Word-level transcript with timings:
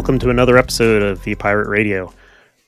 welcome 0.00 0.18
to 0.18 0.30
another 0.30 0.56
episode 0.56 1.02
of 1.02 1.22
the 1.24 1.34
Pirate 1.34 1.68
Radio. 1.68 2.10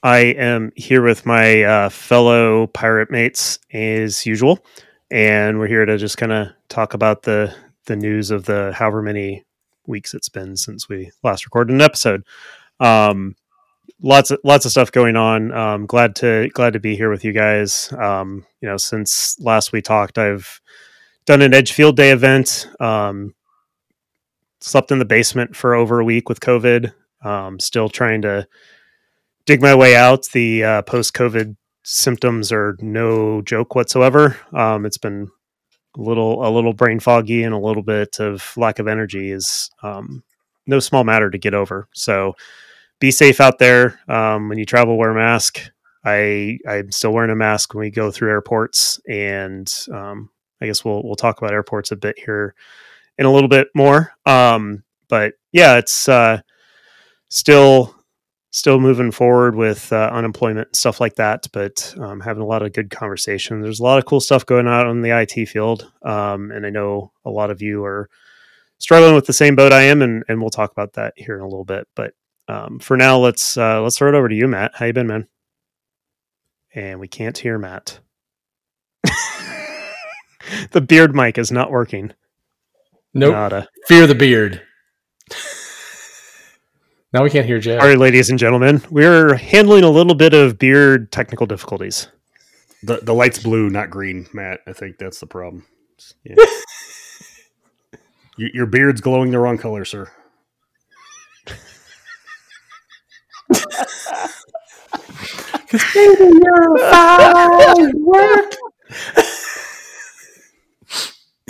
I 0.02 0.18
am 0.18 0.70
here 0.76 1.00
with 1.00 1.24
my 1.24 1.62
uh, 1.62 1.88
fellow 1.88 2.66
pirate 2.66 3.10
mates 3.10 3.58
as 3.72 4.26
usual, 4.26 4.62
and 5.10 5.58
we're 5.58 5.66
here 5.66 5.86
to 5.86 5.96
just 5.96 6.18
kind 6.18 6.30
of 6.30 6.48
talk 6.68 6.92
about 6.92 7.22
the 7.22 7.54
the 7.86 7.96
news 7.96 8.30
of 8.30 8.44
the 8.44 8.74
however 8.74 9.00
many 9.00 9.46
weeks 9.86 10.12
it's 10.12 10.28
been 10.28 10.58
since 10.58 10.90
we 10.90 11.10
last 11.22 11.46
recorded 11.46 11.72
an 11.72 11.80
episode. 11.80 12.22
Um, 12.80 13.34
lots 14.02 14.30
of 14.30 14.38
lots 14.44 14.66
of 14.66 14.72
stuff 14.72 14.92
going 14.92 15.16
on. 15.16 15.52
Um, 15.52 15.86
glad 15.86 16.14
to 16.16 16.50
glad 16.52 16.74
to 16.74 16.80
be 16.80 16.96
here 16.96 17.08
with 17.08 17.24
you 17.24 17.32
guys. 17.32 17.90
Um, 17.94 18.44
you 18.60 18.68
know, 18.68 18.76
since 18.76 19.40
last 19.40 19.72
we 19.72 19.80
talked, 19.80 20.18
I've 20.18 20.60
done 21.24 21.40
an 21.40 21.54
Edge 21.54 21.72
Field 21.72 21.96
Day 21.96 22.10
event. 22.10 22.68
Um, 22.78 23.34
slept 24.60 24.90
in 24.92 24.98
the 24.98 25.06
basement 25.06 25.56
for 25.56 25.74
over 25.74 25.98
a 25.98 26.04
week 26.04 26.28
with 26.28 26.38
COVID. 26.38 26.92
Um, 27.24 27.60
still 27.60 27.88
trying 27.88 28.22
to 28.22 28.46
dig 29.46 29.60
my 29.60 29.74
way 29.74 29.96
out. 29.96 30.26
The 30.32 30.64
uh, 30.64 30.82
post 30.82 31.14
COVID 31.14 31.56
symptoms 31.84 32.52
are 32.52 32.76
no 32.80 33.42
joke 33.42 33.74
whatsoever. 33.74 34.36
Um, 34.52 34.86
it's 34.86 34.98
been 34.98 35.28
a 35.96 36.00
little 36.00 36.46
a 36.46 36.50
little 36.50 36.72
brain 36.72 37.00
foggy 37.00 37.42
and 37.42 37.54
a 37.54 37.58
little 37.58 37.82
bit 37.82 38.20
of 38.20 38.52
lack 38.56 38.78
of 38.78 38.88
energy 38.88 39.30
is 39.30 39.70
um, 39.82 40.22
no 40.66 40.78
small 40.80 41.04
matter 41.04 41.30
to 41.30 41.38
get 41.38 41.54
over. 41.54 41.88
So 41.92 42.34
be 43.00 43.10
safe 43.10 43.40
out 43.40 43.58
there 43.58 44.00
um, 44.08 44.48
when 44.48 44.58
you 44.58 44.64
travel. 44.64 44.96
Wear 44.96 45.10
a 45.10 45.14
mask. 45.14 45.60
I 46.04 46.58
I'm 46.68 46.92
still 46.92 47.12
wearing 47.12 47.30
a 47.30 47.36
mask 47.36 47.74
when 47.74 47.80
we 47.80 47.90
go 47.90 48.10
through 48.10 48.30
airports, 48.30 49.00
and 49.08 49.72
um, 49.92 50.30
I 50.60 50.66
guess 50.66 50.84
we'll 50.84 51.02
we'll 51.02 51.16
talk 51.16 51.38
about 51.38 51.52
airports 51.52 51.90
a 51.90 51.96
bit 51.96 52.18
here 52.18 52.54
in 53.18 53.26
a 53.26 53.32
little 53.32 53.48
bit 53.48 53.68
more. 53.74 54.12
Um, 54.24 54.84
but 55.08 55.34
yeah, 55.52 55.76
it's 55.78 56.08
uh, 56.08 56.40
still 57.32 57.94
still 58.50 58.78
moving 58.78 59.10
forward 59.10 59.54
with 59.54 59.90
uh, 59.94 60.10
unemployment 60.12 60.68
and 60.68 60.76
stuff 60.76 61.00
like 61.00 61.14
that, 61.14 61.46
but 61.54 61.94
um, 61.98 62.20
having 62.20 62.42
a 62.42 62.46
lot 62.46 62.62
of 62.62 62.74
good 62.74 62.90
conversation. 62.90 63.62
There's 63.62 63.80
a 63.80 63.82
lot 63.82 63.98
of 63.98 64.04
cool 64.04 64.20
stuff 64.20 64.44
going 64.44 64.66
on 64.66 64.86
in 64.88 65.00
the 65.00 65.18
IT 65.18 65.48
field, 65.48 65.90
um, 66.02 66.50
and 66.50 66.66
I 66.66 66.70
know 66.70 67.12
a 67.24 67.30
lot 67.30 67.50
of 67.50 67.62
you 67.62 67.82
are 67.84 68.10
struggling 68.78 69.14
with 69.14 69.26
the 69.26 69.32
same 69.32 69.56
boat 69.56 69.72
I 69.72 69.84
am, 69.84 70.02
and, 70.02 70.22
and 70.28 70.40
we'll 70.40 70.50
talk 70.50 70.70
about 70.70 70.92
that 70.94 71.14
here 71.16 71.34
in 71.34 71.40
a 71.40 71.48
little 71.48 71.64
bit. 71.64 71.88
But 71.96 72.12
um, 72.46 72.78
for 72.78 72.98
now, 72.98 73.16
let's 73.16 73.56
uh, 73.56 73.80
let's 73.80 73.96
throw 73.96 74.10
it 74.10 74.14
over 74.14 74.28
to 74.28 74.34
you, 74.34 74.46
Matt. 74.46 74.72
How 74.74 74.84
you 74.84 74.92
been, 74.92 75.06
man? 75.06 75.26
And 76.74 77.00
we 77.00 77.08
can't 77.08 77.36
hear 77.36 77.58
Matt. 77.58 78.00
the 80.72 80.82
beard 80.82 81.14
mic 81.14 81.38
is 81.38 81.50
not 81.50 81.70
working. 81.70 82.12
Nope. 83.14 83.32
Nada. 83.32 83.68
Fear 83.88 84.06
the 84.06 84.14
beard. 84.14 84.62
Now 87.12 87.22
we 87.22 87.30
can't 87.30 87.46
hear 87.46 87.58
Joe. 87.58 87.78
All 87.78 87.86
right, 87.86 87.98
ladies 87.98 88.30
and 88.30 88.38
gentlemen. 88.38 88.82
We're 88.90 89.34
handling 89.34 89.84
a 89.84 89.90
little 89.90 90.14
bit 90.14 90.34
of 90.34 90.58
beard 90.58 91.12
technical 91.12 91.46
difficulties. 91.46 92.08
The 92.82 92.98
the 92.98 93.14
light's 93.14 93.38
blue, 93.38 93.70
not 93.70 93.90
green, 93.90 94.26
Matt. 94.32 94.60
I 94.66 94.72
think 94.72 94.98
that's 94.98 95.20
the 95.20 95.26
problem. 95.26 95.66
Yeah. 96.24 96.36
your, 98.36 98.50
your 98.54 98.66
beard's 98.66 99.00
glowing 99.00 99.30
the 99.30 99.38
wrong 99.38 99.58
color, 99.58 99.84
sir. 99.84 100.10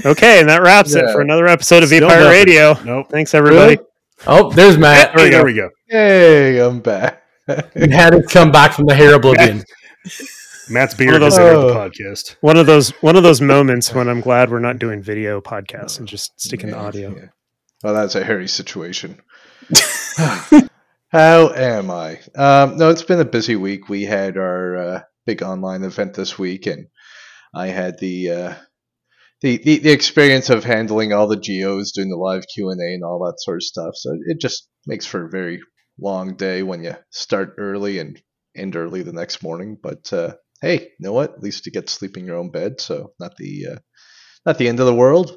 Okay, 0.04 0.40
and 0.40 0.48
that 0.48 0.62
wraps 0.62 0.94
it 0.94 1.10
for 1.12 1.20
another 1.20 1.46
episode 1.46 1.82
of 1.82 1.88
Still 1.88 2.04
Empire 2.04 2.24
nothing. 2.24 2.32
Radio. 2.32 2.82
Nope. 2.84 3.06
Thanks, 3.08 3.34
everybody. 3.34 3.78
Oh, 4.26 4.52
there's 4.52 4.78
Matt. 4.78 5.14
There 5.16 5.24
we 5.24 5.30
there 5.30 5.40
go. 5.40 5.44
we 5.44 5.54
go. 5.54 5.70
Hey, 5.88 6.58
I'm 6.60 6.80
back. 6.80 7.22
He 7.74 7.90
had 7.90 8.14
it 8.14 8.28
come 8.30 8.52
back 8.52 8.72
from 8.72 8.86
the 8.86 8.94
hair 8.94 9.14
oblivion. 9.14 9.64
Matt's 10.70 10.94
One 10.94 10.98
beard 10.98 11.14
of 11.16 11.20
those- 11.22 11.36
has 11.36 11.46
entered 11.46 11.60
the 11.60 11.66
Oh. 11.80 11.90
podcast. 11.90 12.36
One 12.40 12.56
of 12.56 12.66
those 12.66 12.90
one 13.02 13.16
of 13.16 13.24
those 13.24 13.40
moments 13.40 13.92
when 13.92 14.08
I'm 14.08 14.20
glad 14.20 14.50
we're 14.50 14.60
not 14.60 14.78
doing 14.78 15.02
video 15.02 15.40
podcasts 15.40 15.98
and 15.98 16.06
just 16.06 16.40
sticking 16.40 16.70
to 16.70 16.76
Yeah, 16.76 16.82
audio. 16.82 17.14
yeah. 17.16 17.26
Well, 17.82 17.94
that's 17.94 18.14
a 18.14 18.22
hairy 18.24 18.46
situation. 18.48 19.20
How 21.08 21.52
am 21.52 21.90
I? 21.90 22.20
Um, 22.36 22.76
no, 22.78 22.90
it's 22.90 23.02
been 23.02 23.20
a 23.20 23.24
busy 23.24 23.56
week. 23.56 23.88
We 23.88 24.04
had 24.04 24.36
our 24.38 24.76
uh, 24.76 25.00
big 25.26 25.42
online 25.42 25.82
event 25.82 26.14
this 26.14 26.38
week, 26.38 26.66
and 26.66 26.86
I 27.54 27.66
had 27.66 27.98
the, 27.98 28.30
uh, 28.30 28.54
the 29.42 29.58
the 29.58 29.78
the 29.78 29.92
experience 29.92 30.50
of 30.50 30.64
handling 30.64 31.12
all 31.12 31.26
the 31.26 31.36
geos, 31.36 31.92
doing 31.92 32.10
the 32.10 32.16
live 32.16 32.44
Q 32.52 32.70
and 32.70 32.80
A, 32.80 32.94
and 32.94 33.04
all 33.04 33.24
that 33.26 33.40
sort 33.40 33.58
of 33.58 33.64
stuff. 33.64 33.94
So 33.94 34.16
it 34.26 34.40
just 34.40 34.68
makes 34.86 35.06
for 35.06 35.26
a 35.26 35.30
very 35.30 35.60
long 36.00 36.36
day 36.36 36.62
when 36.62 36.84
you 36.84 36.96
start 37.10 37.54
early 37.58 37.98
and 37.98 38.20
end 38.56 38.76
early 38.76 39.02
the 39.02 39.12
next 39.12 39.42
morning. 39.42 39.76
But 39.82 40.12
uh, 40.12 40.34
hey, 40.60 40.80
you 40.80 40.88
know 41.00 41.12
what? 41.12 41.34
At 41.34 41.42
least 41.42 41.66
you 41.66 41.72
get 41.72 41.88
to 41.88 41.92
sleep 41.92 42.16
in 42.16 42.24
your 42.24 42.38
own 42.38 42.50
bed, 42.50 42.80
so 42.80 43.12
not 43.18 43.36
the 43.36 43.66
uh, 43.72 43.78
not 44.46 44.58
the 44.58 44.68
end 44.68 44.80
of 44.80 44.86
the 44.86 44.94
world. 44.94 45.36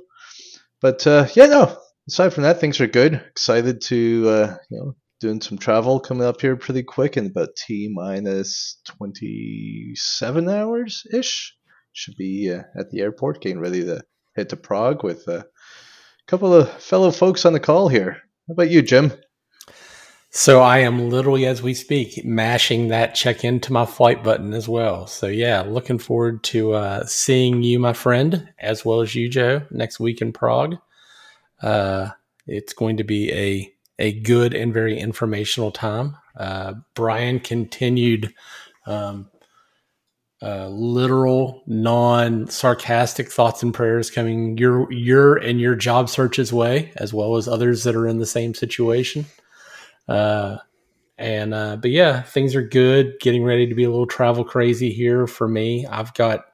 But 0.82 1.06
uh, 1.08 1.28
yeah, 1.34 1.48
no. 1.48 1.78
Aside 2.08 2.34
from 2.34 2.44
that, 2.44 2.60
things 2.60 2.80
are 2.80 2.88
good. 2.88 3.16
Excited 3.32 3.82
to 3.82 4.30
uh, 4.30 4.58
you 4.70 4.80
know 4.80 4.96
doing 5.20 5.42
some 5.42 5.58
travel 5.58 6.00
coming 6.00 6.28
up 6.28 6.42
here 6.42 6.56
pretty 6.56 6.84
quick 6.84 7.18
in 7.18 7.26
about 7.26 7.56
t 7.56 7.92
minus 7.92 8.80
twenty 8.86 9.94
seven 9.96 10.48
hours 10.48 11.04
ish. 11.12 11.56
Should 11.96 12.18
be 12.18 12.52
uh, 12.52 12.64
at 12.78 12.92
the 12.92 13.00
airport, 13.00 13.40
getting 13.40 13.62
ready 13.62 13.86
to 13.86 14.02
head 14.36 14.50
to 14.50 14.58
Prague 14.58 15.02
with 15.02 15.30
a 15.30 15.48
couple 16.28 16.54
of 16.54 16.70
fellow 16.70 17.10
folks 17.10 17.46
on 17.46 17.54
the 17.54 17.60
call 17.60 17.88
here. 17.88 18.22
How 18.50 18.52
about 18.52 18.70
you, 18.70 18.82
Jim? 18.82 19.14
So 20.30 20.62
I 20.62 20.80
am 20.80 21.10
literally, 21.10 21.46
as 21.46 21.62
we 21.62 21.74
speak, 21.74 22.26
mashing 22.26 22.90
that 22.90 23.16
check 23.16 23.46
into 23.46 23.72
my 23.72 23.86
flight 23.86 24.26
button 24.26 24.54
as 24.54 24.68
well. 24.68 25.08
So 25.08 25.28
yeah, 25.28 25.62
looking 25.62 25.98
forward 25.98 26.44
to 26.44 26.74
uh, 26.74 27.06
seeing 27.06 27.64
you, 27.64 27.80
my 27.80 27.94
friend, 27.94 28.50
as 28.60 28.84
well 28.84 29.00
as 29.00 29.16
you, 29.16 29.30
Joe, 29.30 29.62
next 29.72 29.98
week 29.98 30.22
in 30.22 30.34
Prague. 30.34 30.76
Uh, 31.62 32.10
it's 32.46 32.74
going 32.74 32.98
to 32.98 33.06
be 33.06 33.32
a 33.32 33.74
a 34.00 34.20
good 34.20 34.54
and 34.54 34.74
very 34.74 35.00
informational 35.00 35.72
time. 35.72 36.18
Uh, 36.36 36.74
Brian 36.94 37.40
continued 37.40 38.34
um, 38.86 39.30
uh, 40.46 40.68
literal, 40.68 41.64
non 41.66 42.46
sarcastic 42.48 43.32
thoughts 43.32 43.64
and 43.64 43.74
prayers 43.74 44.12
coming 44.12 44.56
your 44.60 44.92
your 44.92 45.38
and 45.38 45.60
your 45.60 45.76
job 45.76 46.08
search's 46.08 46.54
way, 46.54 46.94
as 46.98 47.12
well 47.12 47.36
as 47.36 47.48
others 47.48 47.84
that 47.84 47.96
are 47.96 48.08
in 48.08 48.20
the 48.20 48.28
same 48.28 48.54
situation. 48.54 49.26
Uh, 50.08 50.58
and 51.18 51.52
uh, 51.52 51.78
but 51.78 51.90
yeah, 51.90 52.22
things 52.22 52.54
are 52.54 52.62
good. 52.62 53.14
Getting 53.20 53.44
ready 53.44 53.66
to 53.66 53.74
be 53.74 53.86
a 53.86 53.90
little 53.90 54.06
travel 54.06 54.44
crazy 54.44 54.92
here 54.92 55.26
for 55.26 55.48
me. 55.48 55.88
I've 55.88 56.14
got 56.14 56.46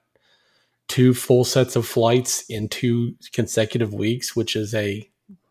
two 0.87 1.13
full 1.13 1.43
sets 1.43 1.75
of 1.75 1.85
flights 1.85 2.45
in 2.49 2.69
two 2.69 3.15
consecutive 3.33 3.93
weeks, 3.93 4.37
which 4.37 4.55
is 4.55 4.73
a 4.73 5.05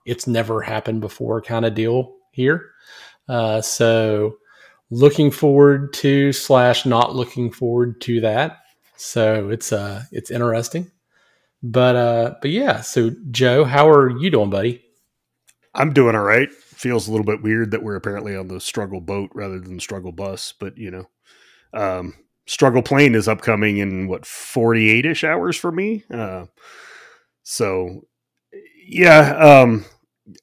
it's 0.06 0.26
never 0.26 0.62
happened 0.62 1.02
before 1.02 1.42
kind 1.42 1.66
of 1.66 1.74
deal 1.74 2.14
here. 2.32 2.70
Uh, 3.28 3.60
so 3.60 4.38
looking 4.90 5.30
forward 5.30 5.92
to 5.94 6.32
slash 6.32 6.84
not 6.84 7.14
looking 7.14 7.50
forward 7.50 8.00
to 8.02 8.20
that. 8.20 8.58
So 8.96 9.50
it's 9.50 9.72
uh 9.72 10.04
it's 10.12 10.30
interesting. 10.30 10.90
But 11.62 11.96
uh 11.96 12.34
but 12.42 12.50
yeah, 12.50 12.80
so 12.80 13.10
Joe, 13.30 13.64
how 13.64 13.88
are 13.88 14.10
you 14.10 14.30
doing, 14.30 14.50
buddy? 14.50 14.82
I'm 15.74 15.92
doing 15.92 16.16
all 16.16 16.22
right. 16.22 16.50
Feels 16.52 17.06
a 17.06 17.10
little 17.10 17.26
bit 17.26 17.42
weird 17.42 17.70
that 17.70 17.82
we're 17.82 17.96
apparently 17.96 18.36
on 18.36 18.48
the 18.48 18.60
struggle 18.60 19.00
boat 19.00 19.30
rather 19.34 19.60
than 19.60 19.76
the 19.76 19.82
struggle 19.82 20.12
bus, 20.12 20.52
but 20.58 20.76
you 20.76 20.90
know, 20.90 21.08
um, 21.72 22.14
struggle 22.46 22.82
plane 22.82 23.14
is 23.14 23.28
upcoming 23.28 23.78
in 23.78 24.08
what 24.08 24.26
48 24.26 25.06
ish 25.06 25.24
hours 25.24 25.56
for 25.56 25.70
me. 25.70 26.02
Uh, 26.12 26.46
so 27.42 28.02
yeah, 28.86 29.36
um, 29.36 29.84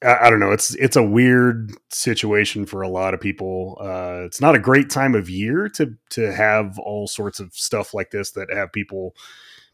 I, 0.02 0.26
I 0.26 0.30
don't 0.30 0.40
know. 0.40 0.52
It's 0.52 0.74
it's 0.76 0.96
a 0.96 1.02
weird 1.02 1.72
situation 1.90 2.66
for 2.66 2.82
a 2.82 2.88
lot 2.88 3.14
of 3.14 3.20
people. 3.20 3.78
Uh, 3.80 4.24
it's 4.24 4.40
not 4.40 4.54
a 4.54 4.60
great 4.60 4.90
time 4.90 5.14
of 5.14 5.28
year 5.28 5.68
to 5.70 5.94
to 6.10 6.32
have 6.32 6.78
all 6.78 7.06
sorts 7.06 7.40
of 7.40 7.54
stuff 7.54 7.94
like 7.94 8.10
this 8.10 8.32
that 8.32 8.52
have 8.52 8.72
people 8.72 9.14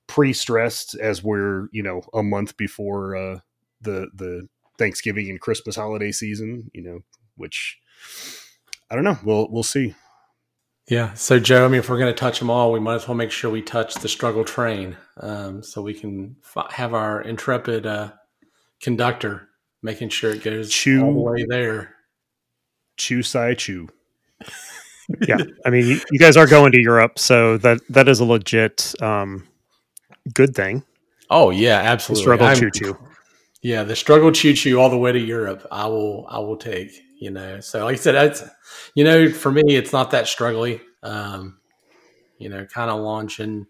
pre-stressed 0.07 0.95
as 0.97 1.23
we're 1.23 1.69
you 1.73 1.83
know 1.83 2.03
a 2.13 2.23
month 2.23 2.57
before 2.57 3.17
uh, 3.17 3.39
the 3.81 4.09
the 4.15 4.49
Thanksgiving 4.79 5.31
and 5.31 5.41
Christmas 5.41 5.77
holiday 5.77 6.13
season. 6.13 6.71
You 6.73 6.83
know, 6.83 7.01
which 7.37 7.79
I 8.91 8.95
don't 8.95 9.05
know. 9.05 9.19
We'll 9.25 9.49
we'll 9.51 9.63
see. 9.63 9.95
Yeah. 10.89 11.15
So, 11.15 11.41
Joe, 11.41 11.65
I 11.65 11.69
mean, 11.69 11.79
if 11.79 11.89
we're 11.89 11.99
going 11.99 12.13
to 12.13 12.19
touch 12.19 12.39
them 12.39 12.51
all, 12.51 12.71
we 12.71 12.79
might 12.79 12.97
as 12.97 13.09
well 13.09 13.17
make 13.17 13.31
sure 13.31 13.51
we 13.51 13.63
touch 13.63 13.95
the 13.95 14.09
struggle 14.09 14.45
train 14.45 14.99
um, 15.17 15.63
so 15.63 15.81
we 15.81 15.95
can 15.95 16.37
f- 16.45 16.71
have 16.73 16.93
our 16.93 17.23
intrepid 17.23 17.87
uh, 17.87 18.13
conductor 18.83 19.49
making 19.85 20.09
sure 20.09 20.33
it 20.33 20.43
goes 20.43 20.71
Chew. 20.73 21.05
all 21.05 21.13
the 21.13 21.21
way 21.21 21.47
there. 21.49 21.95
Chew, 22.97 23.23
sigh, 23.23 23.55
chew. 23.55 23.89
yeah, 25.29 25.37
I 25.65 25.71
mean, 25.71 25.87
you, 25.87 26.01
you 26.11 26.19
guys 26.19 26.37
are 26.37 26.47
going 26.47 26.73
to 26.73 26.81
Europe, 26.81 27.19
so 27.19 27.59
that 27.59 27.79
that 27.91 28.09
is 28.09 28.19
a 28.21 28.25
legit 28.25 28.95
um, 29.01 29.47
good 30.33 30.55
thing. 30.57 30.83
Oh, 31.31 31.51
yeah, 31.51 31.83
The 31.83 31.89
absolutely. 31.89 32.23
struggle 32.23 32.47
I'm- 32.47 32.57
choo 32.57 32.71
choo. 32.71 32.99
Yeah, 33.63 33.83
the 33.85 33.97
struggle 33.97 34.31
choo 34.31 34.53
choo 34.55 34.79
all 34.79 34.91
the 34.91 34.99
way 34.99 35.11
to 35.13 35.19
Europe. 35.19 35.67
I 35.73 35.87
will, 35.87 36.27
I 36.29 36.39
will 36.41 36.57
take. 36.59 36.91
You 37.19 37.31
know, 37.31 37.61
so 37.61 37.85
like 37.85 37.95
I 37.95 37.97
said, 37.97 38.15
it's 38.17 38.43
you 38.95 39.05
know, 39.05 39.31
for 39.31 39.51
me, 39.51 39.63
it's 39.69 39.93
not 39.93 40.11
that 40.11 40.27
struggling. 40.29 40.81
Um, 41.03 41.59
you 42.39 42.51
know, 42.51 42.67
kind 42.67 42.91
of 42.91 43.01
launching 43.01 43.67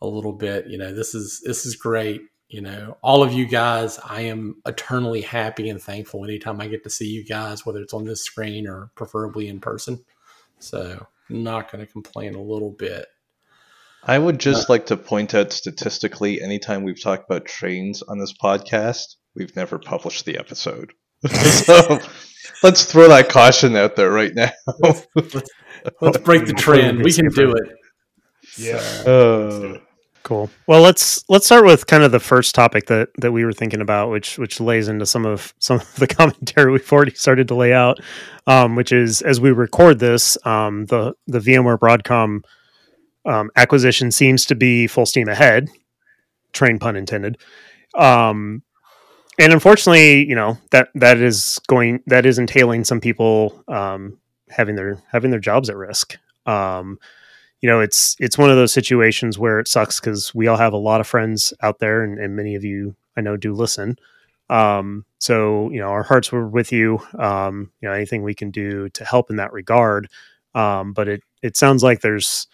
a 0.00 0.06
little 0.06 0.32
bit. 0.32 0.68
You 0.68 0.78
know, 0.78 0.94
this 0.94 1.14
is 1.14 1.42
this 1.44 1.66
is 1.66 1.76
great. 1.76 2.22
You 2.48 2.60
know, 2.60 2.98
all 3.02 3.22
of 3.22 3.32
you 3.32 3.46
guys, 3.46 3.98
I 4.04 4.22
am 4.22 4.60
eternally 4.66 5.22
happy 5.22 5.70
and 5.70 5.82
thankful 5.82 6.24
anytime 6.24 6.60
I 6.60 6.68
get 6.68 6.84
to 6.84 6.90
see 6.90 7.08
you 7.08 7.24
guys, 7.24 7.64
whether 7.64 7.80
it's 7.80 7.94
on 7.94 8.04
this 8.04 8.22
screen 8.22 8.66
or 8.68 8.90
preferably 8.94 9.48
in 9.48 9.60
person. 9.60 10.04
So, 10.58 11.06
not 11.28 11.72
going 11.72 11.84
to 11.84 11.90
complain 11.90 12.34
a 12.34 12.42
little 12.42 12.70
bit. 12.70 13.06
I 14.06 14.18
would 14.18 14.38
just 14.38 14.68
uh, 14.68 14.74
like 14.74 14.86
to 14.86 14.96
point 14.96 15.34
out 15.34 15.52
statistically, 15.52 16.42
anytime 16.42 16.82
we've 16.82 17.00
talked 17.00 17.24
about 17.28 17.46
trains 17.46 18.02
on 18.02 18.18
this 18.18 18.34
podcast, 18.34 19.16
we've 19.34 19.56
never 19.56 19.78
published 19.78 20.26
the 20.26 20.38
episode. 20.38 20.92
so 21.26 21.98
let's 22.62 22.84
throw 22.84 23.08
that 23.08 23.30
caution 23.30 23.76
out 23.76 23.96
there 23.96 24.10
right 24.10 24.34
now. 24.34 24.50
let's, 24.80 25.06
let's, 25.14 25.50
let's 26.02 26.18
break 26.18 26.46
the 26.46 26.52
trend. 26.52 27.02
We 27.02 27.12
can 27.12 27.28
do 27.28 27.52
it. 27.52 27.72
Yeah. 28.58 29.10
Uh, 29.10 29.78
cool. 30.24 30.50
Well, 30.66 30.82
let's 30.82 31.24
let's 31.28 31.46
start 31.46 31.64
with 31.64 31.86
kind 31.86 32.02
of 32.02 32.10
the 32.10 32.18
first 32.18 32.54
topic 32.54 32.86
that 32.86 33.10
that 33.18 33.30
we 33.30 33.44
were 33.44 33.52
thinking 33.52 33.80
about, 33.80 34.10
which 34.10 34.38
which 34.38 34.58
lays 34.58 34.88
into 34.88 35.06
some 35.06 35.24
of 35.24 35.54
some 35.60 35.78
of 35.78 35.94
the 35.94 36.06
commentary 36.08 36.72
we've 36.72 36.92
already 36.92 37.14
started 37.14 37.46
to 37.48 37.54
lay 37.54 37.72
out, 37.72 38.00
um, 38.48 38.74
which 38.74 38.90
is 38.90 39.22
as 39.22 39.40
we 39.40 39.52
record 39.52 40.00
this, 40.00 40.36
um, 40.44 40.86
the 40.86 41.14
the 41.28 41.38
VMware 41.38 41.78
Broadcom 41.78 42.42
um, 43.24 43.50
acquisition 43.54 44.10
seems 44.10 44.44
to 44.46 44.56
be 44.56 44.86
full 44.88 45.06
steam 45.06 45.28
ahead. 45.28 45.68
Train 46.52 46.78
pun 46.78 46.96
intended. 46.96 47.38
Um, 47.94 48.62
and 49.38 49.52
unfortunately, 49.52 50.26
you 50.26 50.34
know 50.34 50.58
that 50.70 50.88
that 50.94 51.18
is 51.18 51.60
going 51.68 52.02
that 52.06 52.26
is 52.26 52.38
entailing 52.38 52.84
some 52.84 53.00
people 53.00 53.62
um, 53.68 54.18
having 54.48 54.74
their 54.74 55.02
having 55.10 55.30
their 55.30 55.40
jobs 55.40 55.68
at 55.68 55.76
risk. 55.76 56.16
Um, 56.46 56.98
you 57.64 57.70
know, 57.70 57.80
it's 57.80 58.14
it's 58.20 58.36
one 58.36 58.50
of 58.50 58.56
those 58.56 58.74
situations 58.74 59.38
where 59.38 59.58
it 59.58 59.68
sucks 59.68 59.98
because 59.98 60.34
we 60.34 60.48
all 60.48 60.58
have 60.58 60.74
a 60.74 60.76
lot 60.76 61.00
of 61.00 61.06
friends 61.06 61.54
out 61.62 61.78
there, 61.78 62.02
and, 62.02 62.18
and 62.18 62.36
many 62.36 62.56
of 62.56 62.62
you 62.62 62.94
I 63.16 63.22
know 63.22 63.38
do 63.38 63.54
listen. 63.54 63.96
Um, 64.50 65.06
so 65.18 65.70
you 65.70 65.78
know, 65.78 65.86
our 65.86 66.02
hearts 66.02 66.30
were 66.30 66.46
with 66.46 66.72
you. 66.72 66.98
Um, 67.18 67.72
you 67.80 67.88
know, 67.88 67.94
anything 67.94 68.22
we 68.22 68.34
can 68.34 68.50
do 68.50 68.90
to 68.90 69.04
help 69.06 69.30
in 69.30 69.36
that 69.36 69.54
regard. 69.54 70.10
Um, 70.54 70.92
but 70.92 71.08
it 71.08 71.22
it 71.40 71.56
sounds 71.56 71.82
like 71.82 72.02
there's 72.02 72.48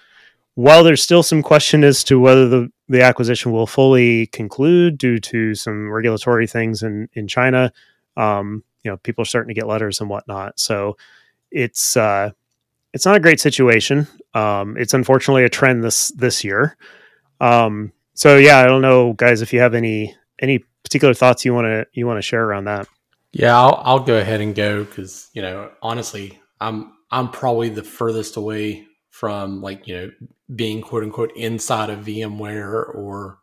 while 0.55 0.85
there's 0.85 1.03
still 1.03 1.25
some 1.25 1.43
question 1.43 1.83
as 1.83 2.05
to 2.05 2.21
whether 2.21 2.49
the, 2.49 2.71
the 2.89 3.03
acquisition 3.03 3.51
will 3.51 3.67
fully 3.67 4.29
conclude 4.29 4.97
due 4.97 5.19
to 5.19 5.57
some 5.57 5.91
regulatory 5.91 6.47
things 6.47 6.85
in, 6.85 7.09
in 7.15 7.27
China, 7.27 7.73
um, 8.17 8.63
you 8.85 8.91
know, 8.93 8.97
people 8.99 9.23
are 9.23 9.27
starting 9.27 9.49
to 9.49 9.59
get 9.61 9.67
letters 9.67 10.01
and 10.01 10.09
whatnot. 10.09 10.61
So 10.61 10.97
it's 11.51 11.97
uh, 11.97 12.31
it's 12.93 13.07
not 13.07 13.17
a 13.17 13.21
great 13.21 13.41
situation. 13.41 14.07
Um, 14.35 14.77
it's 14.77 14.95
unfortunately 14.95 15.45
a 15.45 15.49
trend 15.49 15.83
this 15.83 16.09
this 16.11 16.45
year. 16.45 16.77
Um, 17.41 17.93
so 18.15 18.37
yeah, 18.37 18.59
I 18.59 18.67
don't 18.67 18.83
know, 18.83 19.15
guys, 19.15 19.43
if 19.43 19.53
you 19.53 19.61
have 19.61 19.75
any 19.75 20.15
any 20.41 20.65
particular 20.83 21.15
thoughts 21.15 21.45
you 21.45 21.55
want 21.55 21.67
to 21.67 21.87
you 21.93 22.07
want 22.07 22.19
to 22.19 22.23
share 22.23 22.45
around 22.45 22.65
that. 22.65 22.87
Yeah, 23.33 23.57
I'll, 23.57 23.81
I'll 23.85 24.01
go 24.01 24.19
ahead 24.19 24.41
and 24.41 24.55
go 24.55 24.85
because 24.85 25.29
you 25.33 25.43
know 25.43 25.71
honestly, 25.83 26.41
I'm 26.61 26.93
I'm 27.11 27.31
probably 27.31 27.69
the 27.69 27.83
furthest 27.83 28.37
away 28.37 28.87
from 29.09 29.61
like 29.61 29.87
you 29.87 29.97
know 29.97 30.11
being 30.55 30.81
quote 30.81 31.03
unquote 31.03 31.33
inside 31.37 31.91
of 31.91 32.05
VMware 32.05 32.95
or 32.95 33.39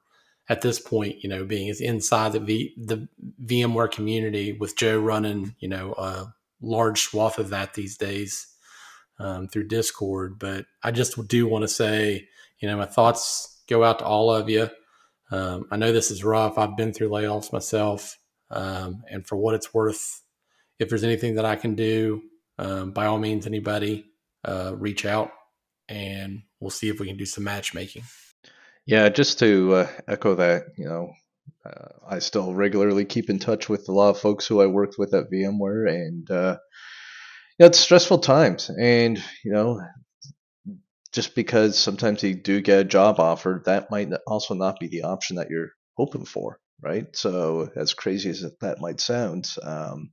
at 0.50 0.62
this 0.62 0.80
point 0.80 1.24
you 1.24 1.30
know 1.30 1.45
being 1.45 1.74
inside 1.80 2.34
the 2.34 2.39
v, 2.39 2.74
the 2.78 3.07
VMware 3.45 3.92
community 3.92 4.54
with 4.54 4.75
Joe 4.78 5.00
running 5.00 5.56
you 5.60 5.69
know 5.69 5.94
a 5.98 6.34
large 6.62 7.01
swath 7.01 7.38
of 7.38 7.50
that 7.50 7.74
these 7.74 7.98
days 7.98 8.48
um, 9.19 9.47
through 9.47 9.67
Discord. 9.67 10.39
But 10.39 10.65
I 10.83 10.91
just 10.91 11.27
do 11.27 11.47
want 11.47 11.63
to 11.63 11.67
say 11.67 12.27
you 12.59 12.67
know 12.67 12.77
my 12.77 12.85
thoughts 12.85 13.61
go 13.69 13.83
out 13.83 13.99
to 13.99 14.05
all 14.05 14.31
of 14.31 14.49
you. 14.49 14.69
Um, 15.29 15.67
I 15.71 15.77
know 15.77 15.91
this 15.91 16.11
is 16.11 16.23
rough. 16.23 16.57
I've 16.57 16.77
been 16.77 16.93
through 16.93 17.09
layoffs 17.09 17.51
myself, 17.51 18.17
um, 18.49 19.03
and 19.09 19.27
for 19.27 19.35
what 19.35 19.55
it's 19.55 19.73
worth, 19.73 20.21
if 20.79 20.89
there's 20.89 21.03
anything 21.03 21.35
that 21.35 21.45
I 21.45 21.55
can 21.55 21.75
do, 21.75 22.21
um, 22.57 22.91
by 22.91 23.05
all 23.05 23.19
means, 23.19 23.45
anybody 23.45 24.05
uh, 24.45 24.73
reach 24.75 25.05
out 25.05 25.31
and 25.89 26.43
we'll 26.59 26.69
see 26.69 26.89
if 26.89 26.99
we 26.99 27.07
can 27.07 27.17
do 27.17 27.25
some 27.25 27.43
matchmaking. 27.43 28.03
Yeah, 28.85 29.09
just 29.09 29.39
to 29.39 29.73
uh, 29.75 29.87
echo 30.07 30.35
that, 30.35 30.63
you 30.77 30.85
know, 30.85 31.11
uh, 31.65 31.89
I 32.07 32.19
still 32.19 32.53
regularly 32.53 33.05
keep 33.05 33.29
in 33.29 33.39
touch 33.39 33.67
with 33.69 33.89
a 33.89 33.91
lot 33.91 34.09
of 34.09 34.19
folks 34.19 34.47
who 34.47 34.61
I 34.61 34.67
worked 34.67 34.97
with 34.97 35.13
at 35.13 35.29
VMware, 35.31 35.89
and 35.89 36.29
uh, 36.31 36.57
yeah, 37.57 37.68
it's 37.68 37.80
stressful 37.80 38.19
times. 38.19 38.69
And 38.69 39.21
you 39.44 39.51
know, 39.51 39.81
just 41.12 41.36
because 41.36 41.77
sometimes 41.77 42.24
you 42.24 42.36
do 42.36 42.62
get 42.62 42.80
a 42.80 42.83
job 42.83 43.19
offer, 43.19 43.63
that 43.65 43.89
might 43.89 44.09
also 44.27 44.54
not 44.54 44.80
be 44.80 44.88
the 44.88 45.04
option 45.04 45.38
that 45.38 45.50
you're 45.50 45.71
hoping 45.95 46.25
for, 46.25 46.59
right? 46.81 47.07
So, 47.15 47.69
as 47.75 47.94
crazy 47.94 48.30
as 48.30 48.45
that 48.62 48.81
might 48.81 49.00
sound, 49.00 49.50
um, 49.63 50.12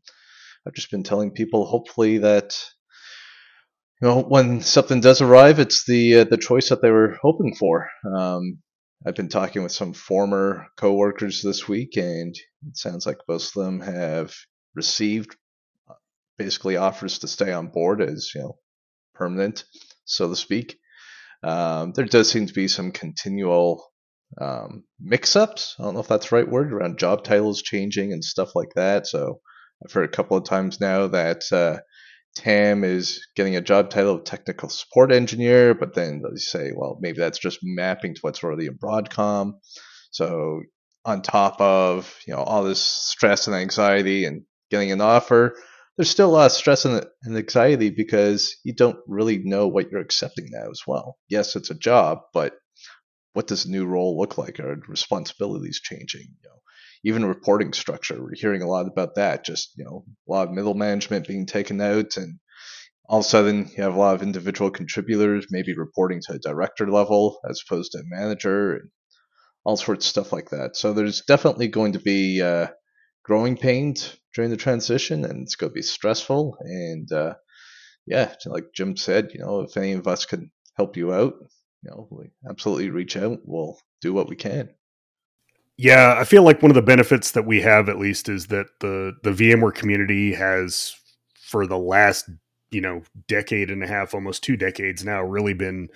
I've 0.67 0.75
just 0.75 0.91
been 0.91 1.03
telling 1.03 1.33
people, 1.33 1.67
hopefully, 1.67 2.19
that 2.19 2.59
you 4.01 4.09
know, 4.09 4.23
when 4.23 4.61
something 4.61 5.01
does 5.01 5.21
arrive, 5.21 5.59
it's 5.59 5.85
the 5.87 6.21
uh, 6.21 6.25
the 6.25 6.37
choice 6.37 6.71
that 6.71 6.83
they 6.83 6.91
were 6.91 7.19
hoping 7.23 7.55
for. 7.55 7.89
Um, 8.17 8.59
I've 9.07 9.15
been 9.15 9.29
talking 9.29 9.63
with 9.63 9.73
some 9.73 9.93
former 9.93 10.67
coworkers 10.79 11.43
this 11.43 11.69
week, 11.69 11.97
and 11.97 12.35
it 12.67 12.77
sounds 12.77 13.05
like 13.07 13.19
most 13.29 13.57
of 13.57 13.65
them 13.65 13.81
have 13.81 14.35
received 14.75 15.37
basically 16.39 16.77
offers 16.77 17.19
to 17.21 17.29
stay 17.29 17.53
on 17.53 17.69
board 17.69 18.03
as 18.03 18.31
you 18.35 18.43
know 18.43 18.59
permanent, 19.15 19.65
so 20.05 20.29
to 20.29 20.37
speak. 20.37 20.79
Um, 21.43 21.93
there 21.93 22.07
does 22.07 22.31
seem 22.31 22.47
to 22.47 22.55
be 22.55 22.69
some 22.69 22.91
continual 22.91 23.87
um, 24.41 24.85
mix-ups. 25.01 25.77
I 25.79 25.85
don't 25.85 25.95
know 25.95 26.01
if 26.01 26.09
that's 26.09 26.31
the 26.31 26.37
right 26.37 26.49
word 26.49 26.73
around 26.73 26.99
job 26.99 27.23
titles 27.23 27.63
changing 27.63 28.13
and 28.13 28.25
stuff 28.25 28.55
like 28.55 28.75
that. 28.77 29.07
So 29.07 29.41
I've 29.85 29.93
heard 29.93 30.07
a 30.07 30.17
couple 30.17 30.37
of 30.37 30.45
times 30.45 30.81
now 30.81 31.09
that 31.09 31.43
uh, 31.53 31.79
TAM 32.35 32.83
is 32.83 33.27
getting 33.37 33.57
a 33.57 33.61
job 33.61 33.91
title 33.91 34.17
of 34.17 34.25
technical 34.25 34.69
support 34.69 35.13
engineer, 35.13 35.75
but 35.75 35.95
then 35.95 36.23
they 36.23 36.37
say, 36.37 36.73
well, 36.75 36.99
maybe 37.01 37.19
that's 37.19 37.39
just 37.39 37.61
mapping 37.63 38.15
to 38.15 38.21
what's 38.23 38.43
already 38.43 38.67
in 38.67 38.79
Broadcom. 38.79 39.55
So 40.11 40.63
on 41.05 41.23
top 41.23 41.61
of 41.61 42.19
you 42.27 42.35
know 42.35 42.41
all 42.41 42.65
this 42.65 42.81
stress 42.81 43.47
and 43.47 43.55
anxiety 43.55 44.25
and 44.25 44.43
getting 44.71 44.91
an 44.91 45.01
offer, 45.01 45.55
there's 45.97 46.11
still 46.11 46.31
a 46.31 46.33
lot 46.33 46.47
of 46.47 46.53
stress 46.53 46.85
and 46.85 47.07
anxiety 47.27 47.91
because 47.91 48.57
you 48.65 48.75
don't 48.75 48.99
really 49.07 49.39
know 49.39 49.69
what 49.69 49.91
you're 49.91 50.01
accepting 50.01 50.49
now 50.51 50.71
as 50.71 50.83
well. 50.87 51.17
Yes, 51.29 51.55
it's 51.57 51.71
a 51.71 51.75
job, 51.75 52.19
but 52.33 52.55
what 53.33 53.47
does 53.47 53.65
a 53.65 53.71
new 53.71 53.87
role 53.87 54.19
look 54.19 54.39
like? 54.39 54.59
Are 54.61 54.77
responsibilities 54.89 55.81
changing? 55.83 56.23
You 56.43 56.49
know, 56.49 56.61
even 57.05 57.25
reporting 57.25 57.73
structure. 57.73 58.21
We're 58.21 58.35
hearing 58.35 58.63
a 58.63 58.69
lot 58.69 58.87
about 58.87 59.17
that. 59.17 59.45
Just 59.45 59.73
you 59.77 59.85
know, 59.85 60.05
a 60.29 60.33
lot 60.33 60.49
of 60.49 60.55
middle 60.55 60.75
management 60.75 61.29
being 61.29 61.47
taken 61.47 61.81
out, 61.81 62.17
and 62.17 62.39
all 63.09 63.21
of 63.21 63.27
a 63.27 63.29
sudden 63.29 63.71
you 63.77 63.83
have 63.83 63.95
a 63.95 63.99
lot 63.99 64.15
of 64.15 64.23
individual 64.23 64.71
contributors 64.71 65.47
maybe 65.51 65.75
reporting 65.77 66.21
to 66.27 66.35
a 66.35 66.39
director 66.39 66.91
level 66.91 67.39
as 67.49 67.61
opposed 67.65 67.93
to 67.93 67.99
a 67.99 68.03
manager, 68.05 68.75
and 68.75 68.91
all 69.65 69.77
sorts 69.77 70.07
of 70.07 70.11
stuff 70.11 70.33
like 70.33 70.51
that. 70.51 70.77
So 70.77 70.93
there's 70.93 71.23
definitely 71.23 71.69
going 71.69 71.93
to 71.93 72.01
be 72.01 72.43
uh, 72.43 72.69
growing 73.25 73.57
pains 73.57 74.17
during 74.35 74.51
the 74.51 74.57
transition, 74.57 75.25
and 75.25 75.43
it's 75.43 75.57
going 75.57 75.71
to 75.71 75.75
be 75.75 75.83
stressful. 75.83 76.57
And 76.61 77.11
uh, 77.13 77.35
yeah, 78.07 78.35
like 78.47 78.67
Jim 78.75 78.97
said, 78.97 79.31
you 79.33 79.41
know, 79.41 79.61
if 79.61 79.77
any 79.77 79.93
of 79.93 80.07
us 80.07 80.27
can 80.27 80.51
help 80.75 80.97
you 80.97 81.13
out, 81.13 81.35
you 81.83 81.91
know, 81.91 82.09
absolutely 82.49 82.91
reach 82.91 83.17
out. 83.17 83.41
We'll 83.45 83.79
do 84.01 84.13
what 84.13 84.29
we 84.29 84.37
can. 84.37 84.71
Yeah, 85.77 86.15
I 86.17 86.25
feel 86.25 86.45
like 86.45 86.63
one 86.63 86.71
of 86.71 86.77
the 86.77 86.83
benefits 86.83 87.33
that 87.33 87.47
we 87.47 87.61
have 87.63 87.89
at 87.89 87.99
least 87.99 88.29
is 88.29 88.47
that 88.47 88.67
the 88.81 89.15
the 89.25 89.33
VMware 89.33 89.75
community 89.75 90.35
has 90.35 90.95
for 91.41 91.67
the 91.67 91.79
last, 91.79 92.31
you 92.71 92.81
know, 92.81 93.03
decade 93.27 93.71
and 93.71 93.83
a 93.83 93.87
half, 93.87 94.15
almost 94.15 94.45
two 94.45 94.57
decades 94.57 95.05
now, 95.05 95.23
really 95.23 95.55
been 95.55 95.89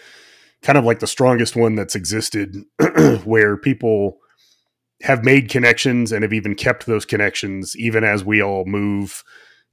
kind 0.63 0.79
of 0.79 0.85
like 0.85 0.99
the 0.99 1.07
strongest 1.07 1.55
one 1.55 1.77
that's 1.77 1.95
existed 1.95 2.57
where 3.25 3.57
people 3.57 4.19
have 5.03 5.25
made 5.25 5.49
connections 5.49 6.13
and 6.13 6.23
have 6.23 6.33
even 6.33 6.55
kept 6.55 6.87
those 6.87 7.05
connections 7.05 7.77
even 7.77 8.05
as 8.05 8.25
we 8.25 8.43
all 8.43 8.65
move 8.65 9.23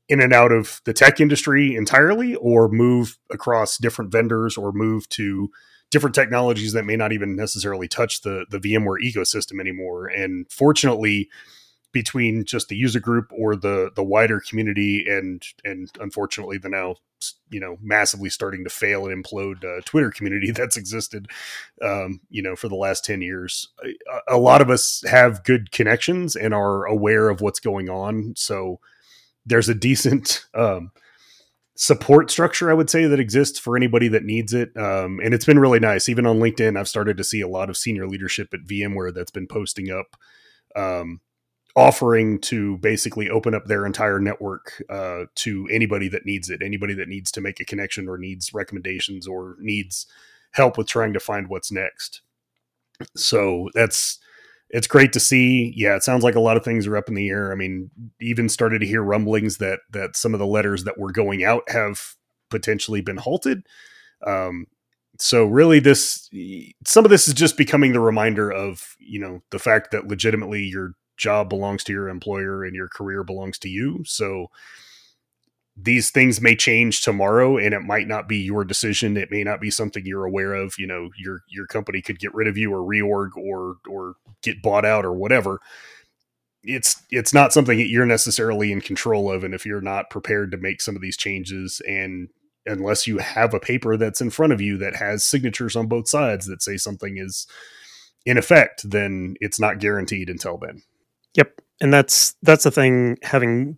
in 0.08 0.22
and 0.22 0.34
out 0.34 0.52
of 0.52 0.82
the 0.86 0.94
tech 0.94 1.20
industry 1.20 1.76
entirely 1.76 2.36
or 2.36 2.70
move 2.70 3.18
across 3.32 3.78
different 3.78 4.12
vendors 4.12 4.56
or 4.56 4.72
move 4.72 5.10
to 5.10 5.50
different 5.90 6.14
technologies 6.14 6.74
that 6.74 6.86
may 6.86 6.96
not 6.96 7.12
even 7.12 7.36
necessarily 7.36 7.88
touch 7.88 8.22
the 8.22 8.46
the 8.50 8.60
VMware 8.60 8.98
ecosystem 9.04 9.60
anymore. 9.60 10.08
And 10.08 10.46
fortunately, 10.52 11.30
between 11.96 12.44
just 12.44 12.68
the 12.68 12.76
user 12.76 13.00
group 13.00 13.32
or 13.32 13.56
the 13.56 13.90
the 13.96 14.04
wider 14.04 14.42
community 14.42 15.06
and 15.08 15.42
and 15.64 15.90
unfortunately 16.02 16.58
the 16.58 16.68
now 16.68 16.94
you 17.50 17.58
know 17.58 17.78
massively 17.82 18.30
starting 18.30 18.66
to 18.66 18.70
fail 18.70 19.08
and 19.08 19.24
implode 19.24 19.64
uh, 19.64 19.82
Twitter 19.86 20.12
community 20.12 20.52
that's 20.56 20.76
existed 20.76 21.28
um, 21.82 22.20
you 22.30 22.42
know 22.42 22.54
for 22.54 22.68
the 22.68 22.76
last 22.76 23.06
10 23.06 23.22
years 23.22 23.70
a, 23.82 24.36
a, 24.36 24.38
lot 24.38 24.62
of 24.62 24.70
us 24.70 25.02
have 25.08 25.46
good 25.46 25.72
connections 25.72 26.36
and 26.36 26.54
are 26.54 26.86
aware 26.86 27.30
of 27.30 27.40
what's 27.40 27.62
going 27.62 27.90
on 27.90 28.34
so 28.36 28.82
there's 29.46 29.70
a 29.70 29.76
decent 29.76 30.46
um, 30.54 30.92
support 31.76 32.30
structure, 32.30 32.70
I 32.70 32.74
would 32.74 32.90
say, 32.90 33.06
that 33.06 33.20
exists 33.20 33.60
for 33.60 33.78
anybody 33.78 34.10
that 34.10 34.24
needs 34.24 34.54
it. 34.54 34.76
Um, 34.76 35.22
and 35.24 35.34
it's 35.34 35.46
been 35.46 35.60
really 35.60 35.80
nice. 35.80 36.10
Even 36.10 36.26
on 36.26 36.40
LinkedIn, 36.40 36.78
I've 36.78 36.90
started 36.90 37.16
to 37.18 37.24
see 37.24 37.42
a 37.42 37.48
lot 37.48 37.70
of 37.70 37.78
senior 37.78 38.08
leadership 38.08 38.54
at 38.54 38.66
VMware 38.66 39.14
that's 39.14 39.32
been 39.32 39.48
posting 39.48 39.92
up, 39.92 40.18
um, 40.76 41.22
offering 41.76 42.40
to 42.40 42.78
basically 42.78 43.30
open 43.30 43.54
up 43.54 43.66
their 43.66 43.86
entire 43.86 44.20
network 44.20 44.82
uh, 44.90 45.26
to 45.36 45.68
anybody 45.70 46.08
that 46.08 46.26
needs 46.26 46.50
it, 46.50 46.62
anybody 46.62 46.94
that 46.94 47.10
needs 47.10 47.32
to 47.32 47.42
make 47.42 47.60
a 47.60 47.66
connection 47.66 48.08
or 48.08 48.18
needs 48.18 48.54
recommendations 48.54 49.28
or 49.28 49.58
needs 49.60 50.08
help 50.52 50.78
with 50.78 50.88
trying 50.88 51.14
to 51.14 51.20
find 51.20 51.48
what's 51.48 51.72
next. 51.72 52.22
So 53.16 53.70
that's 53.74 54.20
it's 54.70 54.88
great 54.88 55.14
to 55.14 55.20
see. 55.20 55.74
Yeah, 55.76 55.96
it 55.96 56.04
sounds 56.04 56.24
like 56.24 56.36
a 56.36 56.40
lot 56.40 56.58
of 56.58 56.64
things 56.64 56.88
are 56.88 56.98
up 56.98 57.10
in 57.10 57.14
the 57.14 57.30
air. 57.30 57.52
I 57.52 57.56
mean, 57.56 57.92
even 58.20 58.50
started 58.50 58.80
to 58.80 58.88
hear 58.88 59.02
rumblings 59.02 59.58
that 59.58 59.80
that 59.92 60.16
some 60.16 60.34
of 60.34 60.40
the 60.40 60.48
letters 60.48 60.86
that 60.86 60.98
were 60.98 61.12
going 61.12 61.44
out 61.44 61.70
have 61.70 62.16
potentially 62.50 63.02
been 63.02 63.18
halted. 63.18 63.66
Um, 64.26 64.68
so 65.20 65.46
really, 65.46 65.80
this 65.80 66.30
some 66.86 67.06
of 67.06 67.12
this 67.12 67.28
is 67.28 67.34
just 67.34 67.58
becoming 67.58 67.94
the 67.94 68.00
reminder 68.00 68.50
of 68.50 68.96
you 69.00 69.20
know 69.20 69.42
the 69.52 69.60
fact 69.60 69.92
that 69.92 70.08
legitimately 70.08 70.64
your 70.64 70.94
job 71.18 71.50
belongs 71.50 71.84
to 71.86 71.94
your 71.94 72.10
employer 72.10 72.64
and 72.64 72.76
your 72.76 72.88
career 72.88 73.24
belongs 73.24 73.58
to 73.60 73.70
you. 73.70 74.04
So 74.06 74.48
these 75.78 76.10
things 76.10 76.40
may 76.40 76.56
change 76.56 77.02
tomorrow 77.02 77.58
and 77.58 77.74
it 77.74 77.82
might 77.82 78.08
not 78.08 78.30
be 78.30 78.38
your 78.38 78.64
decision. 78.64 79.18
It 79.18 79.32
may 79.32 79.44
not 79.44 79.60
be 79.60 79.70
something 79.70 80.06
you're 80.06 80.26
aware 80.26 80.54
of. 80.54 80.76
You 80.78 80.88
know 80.88 81.10
your 81.18 81.42
your 81.50 81.68
company 81.68 82.02
could 82.02 82.20
get 82.20 82.34
rid 82.34 82.48
of 82.48 82.58
you 82.58 82.74
or 82.74 82.80
reorg 82.80 83.36
or 83.36 83.78
or 83.90 84.16
get 84.42 84.62
bought 84.62 84.86
out 84.86 85.06
or 85.06 85.14
whatever. 85.14 85.60
It's 86.64 87.04
it's 87.12 87.34
not 87.34 87.52
something 87.52 87.78
that 87.78 87.90
you're 87.90 88.06
necessarily 88.06 88.72
in 88.72 88.82
control 88.82 89.30
of. 89.30 89.44
And 89.44 89.54
if 89.54 89.66
you're 89.66 89.82
not 89.82 90.10
prepared 90.10 90.52
to 90.52 90.58
make 90.58 90.82
some 90.82 90.96
of 90.96 91.02
these 91.02 91.18
changes 91.18 91.82
and 91.88 92.30
unless 92.66 93.06
you 93.06 93.20
have 93.20 93.54
a 93.54 93.60
paper 93.60 93.98
that's 93.98 94.22
in 94.22 94.30
front 94.30 94.54
of 94.54 94.62
you 94.62 94.78
that 94.78 94.96
has 94.96 95.24
signatures 95.24 95.76
on 95.76 95.88
both 95.88 96.08
sides 96.08 96.48
that 96.48 96.64
say 96.64 96.78
something 96.78 97.18
is 97.18 97.48
in 98.26 98.38
effect 98.38 98.90
then 98.90 99.36
it's 99.40 99.60
not 99.60 99.80
guaranteed 99.80 100.30
until 100.30 100.58
then 100.58 100.82
yep 101.36 101.62
and 101.82 101.94
that's 101.94 102.36
that's 102.42 102.64
the 102.64 102.72
thing 102.72 103.18
having 103.22 103.78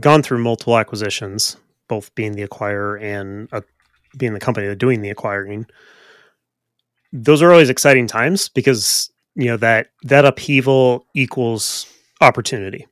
gone 0.00 0.22
through 0.22 0.42
multiple 0.42 0.76
acquisitions, 0.76 1.56
both 1.88 2.14
being 2.14 2.32
the 2.32 2.46
acquirer 2.46 3.00
and 3.00 3.48
uh, 3.52 3.60
being 4.16 4.34
the 4.34 4.40
company 4.40 4.74
doing 4.74 5.00
the 5.00 5.10
acquiring. 5.10 5.66
Those 7.12 7.42
are 7.42 7.50
always 7.50 7.70
exciting 7.70 8.06
times 8.06 8.48
because 8.48 9.10
you 9.34 9.46
know 9.46 9.56
that 9.58 9.88
that 10.04 10.24
upheaval 10.24 11.06
equals 11.14 11.86
opportunity, 12.20 12.86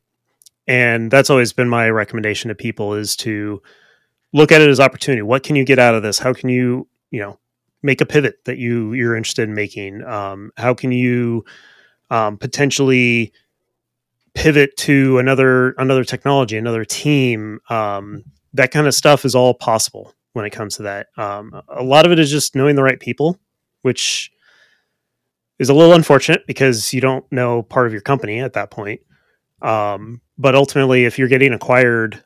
and 0.67 1.11
that's 1.11 1.31
always 1.31 1.53
been 1.53 1.69
my 1.69 1.89
recommendation 1.91 2.49
to 2.49 2.55
people 2.55 2.95
is 2.95 3.17
to 3.17 3.61
look 4.33 4.53
at 4.53 4.61
it 4.61 4.69
as 4.69 4.81
opportunity. 4.81 5.23
What 5.23 5.43
can 5.43 5.57
you 5.57 5.65
get 5.65 5.79
out 5.79 5.95
of 5.95 6.03
this? 6.03 6.19
How 6.19 6.33
can 6.33 6.49
you 6.49 6.87
you 7.11 7.21
know 7.21 7.39
make 7.83 8.01
a 8.01 8.07
pivot 8.07 8.45
that 8.45 8.59
you 8.59 8.93
you're 8.93 9.17
interested 9.17 9.49
in 9.49 9.55
making? 9.55 10.05
Um, 10.05 10.53
how 10.57 10.75
can 10.75 10.93
you 10.93 11.45
um, 12.11 12.39
potentially 12.39 13.33
pivot 14.35 14.77
to 14.77 15.19
another 15.19 15.71
another 15.73 16.05
technology, 16.05 16.57
another 16.57 16.85
team. 16.85 17.61
Um, 17.71 18.25
that 18.53 18.71
kind 18.71 18.87
of 18.87 18.95
stuff 18.95 19.25
is 19.25 19.35
all 19.35 19.55
possible 19.55 20.13
when 20.33 20.45
it 20.45 20.51
comes 20.51 20.77
to 20.77 20.83
that. 20.83 21.09
Um, 21.17 21.63
a 21.69 21.83
lot 21.83 22.07
of 22.07 22.13
it 22.13 22.19
is 22.19 22.31
just 22.31 22.55
knowing 22.55 22.77
the 22.77 22.83
right 22.83 23.01
people, 23.01 23.39
which 23.83 24.31
is 25.59 25.69
a 25.69 25.75
little 25.75 25.95
unfortunate 25.95 26.47
because 26.47 26.93
you 26.93 27.01
don't 27.01 27.25
know 27.33 27.63
part 27.63 27.87
of 27.87 27.93
your 27.93 28.03
company 28.03 28.41
at 28.41 28.53
that 28.55 28.71
point. 28.71 29.01
Um, 29.63 30.21
but 30.37 30.55
ultimately, 30.55 31.05
if 31.05 31.19
you're 31.19 31.29
getting 31.29 31.53
acquired, 31.53 32.23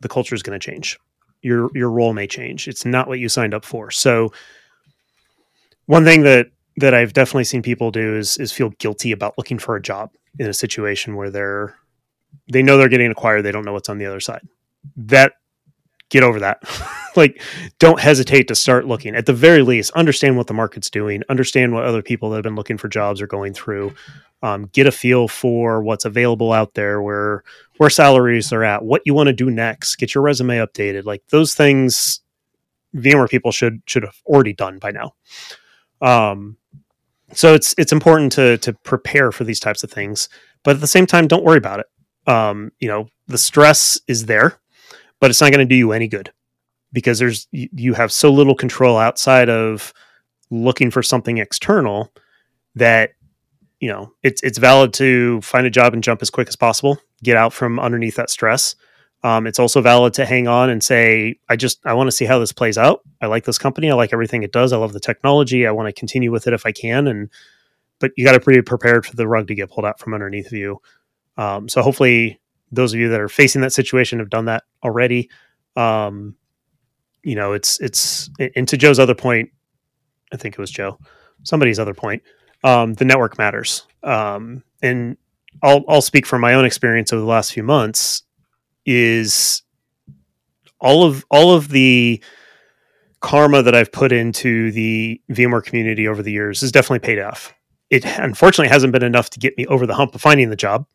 the 0.00 0.08
culture 0.08 0.34
is 0.34 0.42
going 0.42 0.58
to 0.58 0.64
change. 0.64 0.98
Your 1.40 1.70
your 1.74 1.90
role 1.90 2.12
may 2.12 2.26
change. 2.26 2.68
It's 2.68 2.84
not 2.84 3.08
what 3.08 3.18
you 3.18 3.28
signed 3.28 3.54
up 3.54 3.64
for. 3.64 3.90
So, 3.90 4.32
one 5.86 6.04
thing 6.04 6.22
that 6.22 6.48
that 6.76 6.94
I've 6.94 7.12
definitely 7.12 7.44
seen 7.44 7.62
people 7.62 7.90
do 7.90 8.16
is 8.16 8.38
is 8.38 8.52
feel 8.52 8.70
guilty 8.78 9.12
about 9.12 9.38
looking 9.38 9.58
for 9.58 9.76
a 9.76 9.82
job 9.82 10.10
in 10.38 10.46
a 10.46 10.54
situation 10.54 11.16
where 11.16 11.30
they're 11.30 11.76
they 12.50 12.62
know 12.62 12.78
they're 12.78 12.88
getting 12.88 13.10
acquired, 13.10 13.42
they 13.42 13.52
don't 13.52 13.64
know 13.64 13.72
what's 13.72 13.88
on 13.88 13.98
the 13.98 14.06
other 14.06 14.20
side. 14.20 14.46
That 14.96 15.34
get 16.12 16.22
over 16.22 16.40
that. 16.40 16.62
like 17.16 17.42
don't 17.78 18.00
hesitate 18.00 18.48
to 18.48 18.54
start 18.54 18.86
looking. 18.86 19.14
At 19.16 19.26
the 19.26 19.32
very 19.32 19.62
least, 19.62 19.92
understand 19.92 20.36
what 20.36 20.46
the 20.46 20.54
market's 20.54 20.90
doing, 20.90 21.22
understand 21.28 21.72
what 21.72 21.84
other 21.84 22.02
people 22.02 22.30
that 22.30 22.36
have 22.36 22.44
been 22.44 22.54
looking 22.54 22.78
for 22.78 22.88
jobs 22.88 23.20
are 23.20 23.26
going 23.26 23.54
through. 23.54 23.94
Um, 24.42 24.66
get 24.72 24.88
a 24.88 24.92
feel 24.92 25.28
for 25.28 25.82
what's 25.82 26.04
available 26.04 26.52
out 26.52 26.74
there, 26.74 27.00
where 27.00 27.44
where 27.78 27.90
salaries 27.90 28.52
are 28.52 28.64
at, 28.64 28.84
what 28.84 29.02
you 29.04 29.14
want 29.14 29.28
to 29.28 29.32
do 29.32 29.50
next. 29.50 29.96
Get 29.96 30.14
your 30.14 30.22
resume 30.22 30.58
updated. 30.58 31.04
Like 31.04 31.22
those 31.28 31.54
things, 31.54 32.20
VMware 32.94 33.30
people 33.30 33.52
should 33.52 33.82
should 33.86 34.02
have 34.02 34.16
already 34.26 34.52
done 34.52 34.78
by 34.78 34.90
now. 34.90 35.14
Um, 36.00 36.56
so 37.34 37.54
it's 37.54 37.74
it's 37.78 37.92
important 37.92 38.32
to 38.32 38.58
to 38.58 38.72
prepare 38.72 39.32
for 39.32 39.44
these 39.44 39.60
types 39.60 39.82
of 39.82 39.90
things, 39.90 40.28
but 40.64 40.76
at 40.76 40.80
the 40.80 40.86
same 40.86 41.06
time, 41.06 41.26
don't 41.26 41.44
worry 41.44 41.58
about 41.58 41.80
it. 41.80 41.86
Um, 42.26 42.72
you 42.78 42.88
know, 42.88 43.08
the 43.26 43.38
stress 43.38 44.00
is 44.06 44.26
there, 44.26 44.60
but 45.20 45.30
it's 45.30 45.40
not 45.40 45.50
going 45.50 45.66
to 45.66 45.68
do 45.68 45.74
you 45.74 45.92
any 45.92 46.08
good 46.08 46.32
because 46.92 47.18
there's 47.18 47.48
you, 47.50 47.68
you 47.74 47.94
have 47.94 48.12
so 48.12 48.30
little 48.30 48.54
control 48.54 48.96
outside 48.96 49.48
of 49.48 49.92
looking 50.50 50.90
for 50.90 51.02
something 51.02 51.38
external 51.38 52.12
that 52.74 53.12
you 53.80 53.88
know 53.88 54.12
it's 54.22 54.42
it's 54.42 54.58
valid 54.58 54.92
to 54.94 55.40
find 55.40 55.66
a 55.66 55.70
job 55.70 55.94
and 55.94 56.04
jump 56.04 56.22
as 56.22 56.30
quick 56.30 56.48
as 56.48 56.56
possible, 56.56 56.98
get 57.22 57.36
out 57.36 57.52
from 57.52 57.80
underneath 57.80 58.16
that 58.16 58.30
stress, 58.30 58.74
um, 59.24 59.46
it's 59.46 59.58
also 59.58 59.80
valid 59.80 60.14
to 60.14 60.24
hang 60.24 60.48
on 60.48 60.68
and 60.68 60.82
say, 60.82 61.38
I 61.48 61.54
just 61.56 61.80
I 61.84 61.94
want 61.94 62.08
to 62.08 62.12
see 62.12 62.24
how 62.24 62.38
this 62.38 62.52
plays 62.52 62.76
out. 62.76 63.02
I 63.20 63.26
like 63.26 63.44
this 63.44 63.58
company. 63.58 63.90
I 63.90 63.94
like 63.94 64.12
everything 64.12 64.42
it 64.42 64.52
does. 64.52 64.72
I 64.72 64.78
love 64.78 64.92
the 64.92 65.00
technology. 65.00 65.66
I 65.66 65.70
want 65.70 65.88
to 65.88 65.92
continue 65.92 66.32
with 66.32 66.46
it 66.46 66.54
if 66.54 66.66
I 66.66 66.72
can. 66.72 67.06
And 67.06 67.30
but 68.00 68.10
you 68.16 68.24
got 68.24 68.32
to 68.32 68.40
be 68.40 68.60
prepared 68.62 69.06
for 69.06 69.14
the 69.14 69.28
rug 69.28 69.46
to 69.46 69.54
get 69.54 69.70
pulled 69.70 69.86
out 69.86 70.00
from 70.00 70.12
underneath 70.12 70.50
you. 70.50 70.82
Um, 71.36 71.68
so 71.68 71.82
hopefully, 71.82 72.40
those 72.72 72.92
of 72.92 72.98
you 72.98 73.10
that 73.10 73.20
are 73.20 73.28
facing 73.28 73.60
that 73.60 73.72
situation 73.72 74.18
have 74.18 74.30
done 74.30 74.46
that 74.46 74.64
already. 74.82 75.30
Um, 75.76 76.34
you 77.22 77.36
know, 77.36 77.52
it's 77.52 77.80
it's 77.80 78.28
and 78.56 78.66
to 78.66 78.76
Joe's 78.76 78.98
other 78.98 79.14
point, 79.14 79.50
I 80.32 80.36
think 80.36 80.54
it 80.54 80.60
was 80.60 80.72
Joe, 80.72 80.98
somebody's 81.44 81.78
other 81.78 81.94
point. 81.94 82.24
Um, 82.64 82.94
the 82.94 83.04
network 83.04 83.38
matters, 83.38 83.86
um, 84.02 84.64
and 84.82 85.16
I'll 85.62 85.84
I'll 85.88 86.02
speak 86.02 86.26
from 86.26 86.40
my 86.40 86.54
own 86.54 86.64
experience 86.64 87.12
over 87.12 87.20
the 87.20 87.26
last 87.26 87.52
few 87.52 87.62
months 87.62 88.24
is 88.84 89.62
all 90.80 91.04
of 91.04 91.24
all 91.30 91.54
of 91.54 91.68
the 91.68 92.22
karma 93.20 93.62
that 93.62 93.74
I've 93.74 93.92
put 93.92 94.12
into 94.12 94.72
the 94.72 95.20
VMware 95.30 95.64
community 95.64 96.08
over 96.08 96.22
the 96.22 96.32
years 96.32 96.60
has 96.60 96.72
definitely 96.72 96.98
paid 96.98 97.20
off. 97.20 97.54
It 97.88 98.04
unfortunately 98.04 98.68
hasn't 98.68 98.92
been 98.92 99.04
enough 99.04 99.30
to 99.30 99.38
get 99.38 99.56
me 99.56 99.64
over 99.66 99.86
the 99.86 99.94
hump 99.94 100.14
of 100.14 100.20
finding 100.20 100.50
the 100.50 100.56
job, 100.56 100.86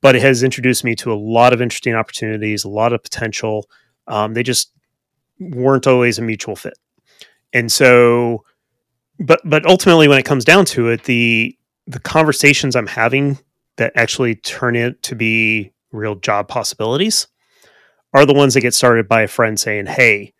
but 0.00 0.14
it 0.14 0.22
has 0.22 0.42
introduced 0.42 0.84
me 0.84 0.94
to 0.96 1.12
a 1.12 1.14
lot 1.14 1.52
of 1.52 1.62
interesting 1.62 1.94
opportunities, 1.94 2.64
a 2.64 2.68
lot 2.68 2.92
of 2.92 3.02
potential. 3.02 3.68
Um, 4.06 4.34
they 4.34 4.42
just 4.42 4.72
weren't 5.38 5.86
always 5.86 6.18
a 6.18 6.22
mutual 6.22 6.56
fit, 6.56 6.76
and 7.52 7.70
so, 7.70 8.44
but 9.18 9.40
but 9.44 9.64
ultimately, 9.66 10.08
when 10.08 10.18
it 10.18 10.24
comes 10.24 10.44
down 10.44 10.64
to 10.66 10.88
it, 10.88 11.04
the 11.04 11.56
the 11.86 12.00
conversations 12.00 12.76
I'm 12.76 12.86
having 12.86 13.38
that 13.76 13.92
actually 13.94 14.34
turn 14.36 14.76
it 14.76 15.02
to 15.04 15.14
be 15.14 15.72
real 15.92 16.14
job 16.14 16.48
possibilities 16.48 17.28
are 18.14 18.26
the 18.26 18.34
ones 18.34 18.54
that 18.54 18.60
get 18.60 18.74
started 18.74 19.08
by 19.08 19.22
a 19.22 19.28
friend 19.28 19.58
saying, 19.58 19.86
Hey, 19.86 20.32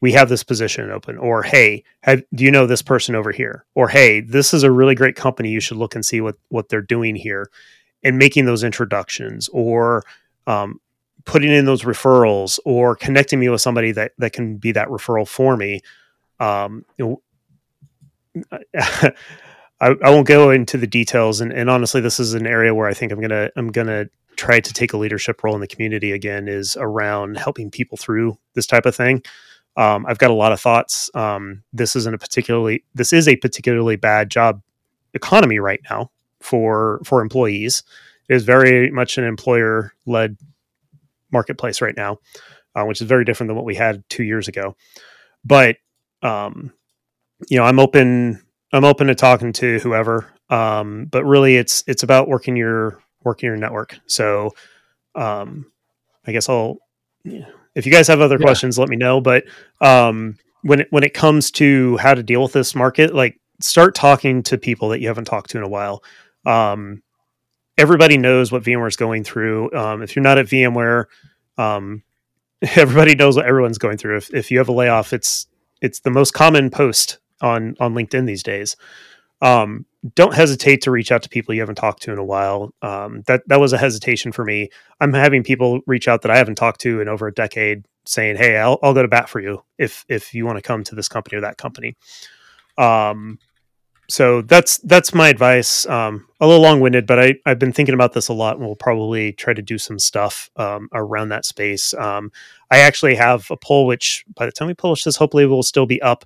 we 0.00 0.12
have 0.12 0.28
this 0.28 0.42
position 0.42 0.90
open, 0.90 1.16
or 1.18 1.42
Hey, 1.42 1.84
have, 2.00 2.22
do 2.34 2.44
you 2.44 2.50
know 2.50 2.66
this 2.66 2.82
person 2.82 3.14
over 3.14 3.32
here? 3.32 3.64
Or 3.74 3.88
Hey, 3.88 4.20
this 4.20 4.52
is 4.54 4.62
a 4.62 4.70
really 4.70 4.94
great 4.94 5.16
company. 5.16 5.50
You 5.50 5.60
should 5.60 5.76
look 5.76 5.94
and 5.94 6.04
see 6.04 6.20
what, 6.20 6.36
what 6.48 6.68
they're 6.68 6.82
doing 6.82 7.16
here 7.16 7.50
and 8.02 8.18
making 8.18 8.46
those 8.46 8.64
introductions 8.64 9.48
or, 9.52 10.04
um, 10.46 10.80
putting 11.24 11.52
in 11.52 11.66
those 11.66 11.82
referrals 11.82 12.58
or 12.64 12.96
connecting 12.96 13.38
me 13.38 13.48
with 13.48 13.60
somebody 13.60 13.92
that, 13.92 14.12
that 14.18 14.32
can 14.32 14.56
be 14.56 14.72
that 14.72 14.88
referral 14.88 15.28
for 15.28 15.56
me. 15.56 15.80
Um, 16.40 16.84
you 16.98 17.20
know, 18.34 18.44
I, 18.74 19.12
I, 19.80 20.10
won't 20.10 20.26
go 20.26 20.50
into 20.50 20.78
the 20.78 20.86
details 20.86 21.40
and, 21.40 21.52
and 21.52 21.70
honestly, 21.70 22.00
this 22.00 22.18
is 22.18 22.34
an 22.34 22.46
area 22.46 22.74
where 22.74 22.88
I 22.88 22.94
think 22.94 23.12
I'm 23.12 23.20
going 23.20 23.30
to, 23.30 23.52
I'm 23.54 23.70
going 23.70 23.86
to 23.86 24.10
try 24.36 24.60
to 24.60 24.72
take 24.72 24.92
a 24.92 24.96
leadership 24.96 25.42
role 25.42 25.54
in 25.54 25.60
the 25.60 25.66
community 25.66 26.12
again 26.12 26.48
is 26.48 26.76
around 26.78 27.36
helping 27.36 27.70
people 27.70 27.96
through 27.96 28.38
this 28.54 28.66
type 28.66 28.86
of 28.86 28.94
thing. 28.96 29.22
Um, 29.76 30.04
I've 30.06 30.18
got 30.18 30.30
a 30.30 30.34
lot 30.34 30.52
of 30.52 30.60
thoughts. 30.60 31.10
Um, 31.14 31.62
this 31.72 31.96
isn't 31.96 32.14
a 32.14 32.18
particularly 32.18 32.84
this 32.94 33.12
is 33.12 33.28
a 33.28 33.36
particularly 33.36 33.96
bad 33.96 34.30
job 34.30 34.62
economy 35.14 35.58
right 35.58 35.80
now 35.88 36.10
for 36.40 37.00
for 37.04 37.22
employees. 37.22 37.82
It 38.28 38.34
is 38.34 38.44
very 38.44 38.90
much 38.90 39.18
an 39.18 39.24
employer 39.24 39.92
led 40.06 40.36
marketplace 41.32 41.80
right 41.80 41.96
now, 41.96 42.18
uh, 42.74 42.84
which 42.84 43.00
is 43.00 43.06
very 43.06 43.24
different 43.24 43.48
than 43.48 43.56
what 43.56 43.64
we 43.64 43.74
had 43.74 44.04
two 44.08 44.24
years 44.24 44.48
ago. 44.48 44.76
But 45.44 45.76
um, 46.22 46.72
you 47.48 47.56
know, 47.56 47.64
I'm 47.64 47.80
open. 47.80 48.42
I'm 48.72 48.84
open 48.84 49.08
to 49.08 49.14
talking 49.14 49.52
to 49.54 49.78
whoever. 49.80 50.28
Um, 50.50 51.06
but 51.06 51.24
really, 51.24 51.56
it's 51.56 51.82
it's 51.86 52.02
about 52.02 52.28
working 52.28 52.56
your 52.56 53.02
working 53.24 53.46
your 53.48 53.56
network. 53.56 53.98
So, 54.06 54.52
um, 55.14 55.70
I 56.26 56.32
guess 56.32 56.48
I'll. 56.48 56.78
If 57.74 57.86
you 57.86 57.92
guys 57.92 58.08
have 58.08 58.20
other 58.20 58.36
yeah. 58.38 58.44
questions, 58.44 58.78
let 58.78 58.88
me 58.88 58.96
know. 58.96 59.20
But 59.20 59.44
um, 59.80 60.36
when 60.62 60.80
it, 60.80 60.88
when 60.90 61.04
it 61.04 61.14
comes 61.14 61.50
to 61.52 61.96
how 61.98 62.14
to 62.14 62.22
deal 62.22 62.42
with 62.42 62.52
this 62.52 62.74
market, 62.74 63.14
like 63.14 63.40
start 63.60 63.94
talking 63.94 64.42
to 64.44 64.58
people 64.58 64.88
that 64.90 65.00
you 65.00 65.08
haven't 65.08 65.24
talked 65.24 65.50
to 65.50 65.58
in 65.58 65.64
a 65.64 65.68
while. 65.68 66.02
Um, 66.44 67.02
everybody 67.78 68.16
knows 68.16 68.52
what 68.52 68.62
VMware 68.62 68.88
is 68.88 68.96
going 68.96 69.24
through. 69.24 69.72
Um, 69.72 70.02
if 70.02 70.14
you're 70.16 70.22
not 70.22 70.38
at 70.38 70.46
VMware, 70.46 71.06
um, 71.58 72.02
everybody 72.62 73.14
knows 73.14 73.36
what 73.36 73.46
everyone's 73.46 73.78
going 73.78 73.98
through. 73.98 74.18
If, 74.18 74.34
if 74.34 74.50
you 74.50 74.58
have 74.58 74.68
a 74.68 74.72
layoff, 74.72 75.12
it's 75.12 75.46
it's 75.80 76.00
the 76.00 76.10
most 76.10 76.32
common 76.32 76.70
post 76.70 77.18
on 77.40 77.74
on 77.80 77.94
LinkedIn 77.94 78.26
these 78.26 78.42
days. 78.42 78.76
Um, 79.40 79.86
don't 80.14 80.34
hesitate 80.34 80.82
to 80.82 80.90
reach 80.90 81.12
out 81.12 81.22
to 81.22 81.28
people 81.28 81.54
you 81.54 81.60
haven't 81.60 81.76
talked 81.76 82.02
to 82.02 82.12
in 82.12 82.18
a 82.18 82.24
while. 82.24 82.74
Um, 82.82 83.22
that 83.26 83.46
that 83.48 83.60
was 83.60 83.72
a 83.72 83.78
hesitation 83.78 84.32
for 84.32 84.44
me. 84.44 84.68
I'm 85.00 85.12
having 85.12 85.44
people 85.44 85.80
reach 85.86 86.08
out 86.08 86.22
that 86.22 86.30
I 86.30 86.36
haven't 86.36 86.56
talked 86.56 86.80
to 86.82 87.00
in 87.00 87.08
over 87.08 87.26
a 87.28 87.34
decade, 87.34 87.84
saying, 88.04 88.36
"Hey, 88.36 88.56
I'll, 88.56 88.78
I'll 88.82 88.94
go 88.94 89.02
to 89.02 89.08
bat 89.08 89.28
for 89.28 89.40
you 89.40 89.62
if 89.78 90.04
if 90.08 90.34
you 90.34 90.44
want 90.44 90.58
to 90.58 90.62
come 90.62 90.82
to 90.84 90.94
this 90.94 91.08
company 91.08 91.36
or 91.38 91.42
that 91.42 91.56
company." 91.56 91.96
Um, 92.78 93.38
so 94.08 94.42
that's 94.42 94.78
that's 94.78 95.14
my 95.14 95.28
advice. 95.28 95.86
Um, 95.86 96.26
a 96.40 96.46
little 96.46 96.62
long 96.62 96.80
winded, 96.80 97.06
but 97.06 97.20
I 97.20 97.34
I've 97.46 97.60
been 97.60 97.72
thinking 97.72 97.94
about 97.94 98.12
this 98.12 98.28
a 98.28 98.32
lot, 98.32 98.56
and 98.56 98.66
we'll 98.66 98.74
probably 98.74 99.32
try 99.32 99.54
to 99.54 99.62
do 99.62 99.78
some 99.78 99.98
stuff 99.98 100.50
um, 100.56 100.88
around 100.92 101.28
that 101.28 101.44
space. 101.44 101.94
Um, 101.94 102.32
I 102.70 102.80
actually 102.80 103.14
have 103.14 103.50
a 103.50 103.56
poll, 103.56 103.86
which 103.86 104.24
by 104.34 104.46
the 104.46 104.52
time 104.52 104.66
we 104.66 104.74
publish 104.74 105.04
this, 105.04 105.16
hopefully 105.16 105.46
will 105.46 105.62
still 105.62 105.86
be 105.86 106.02
up 106.02 106.24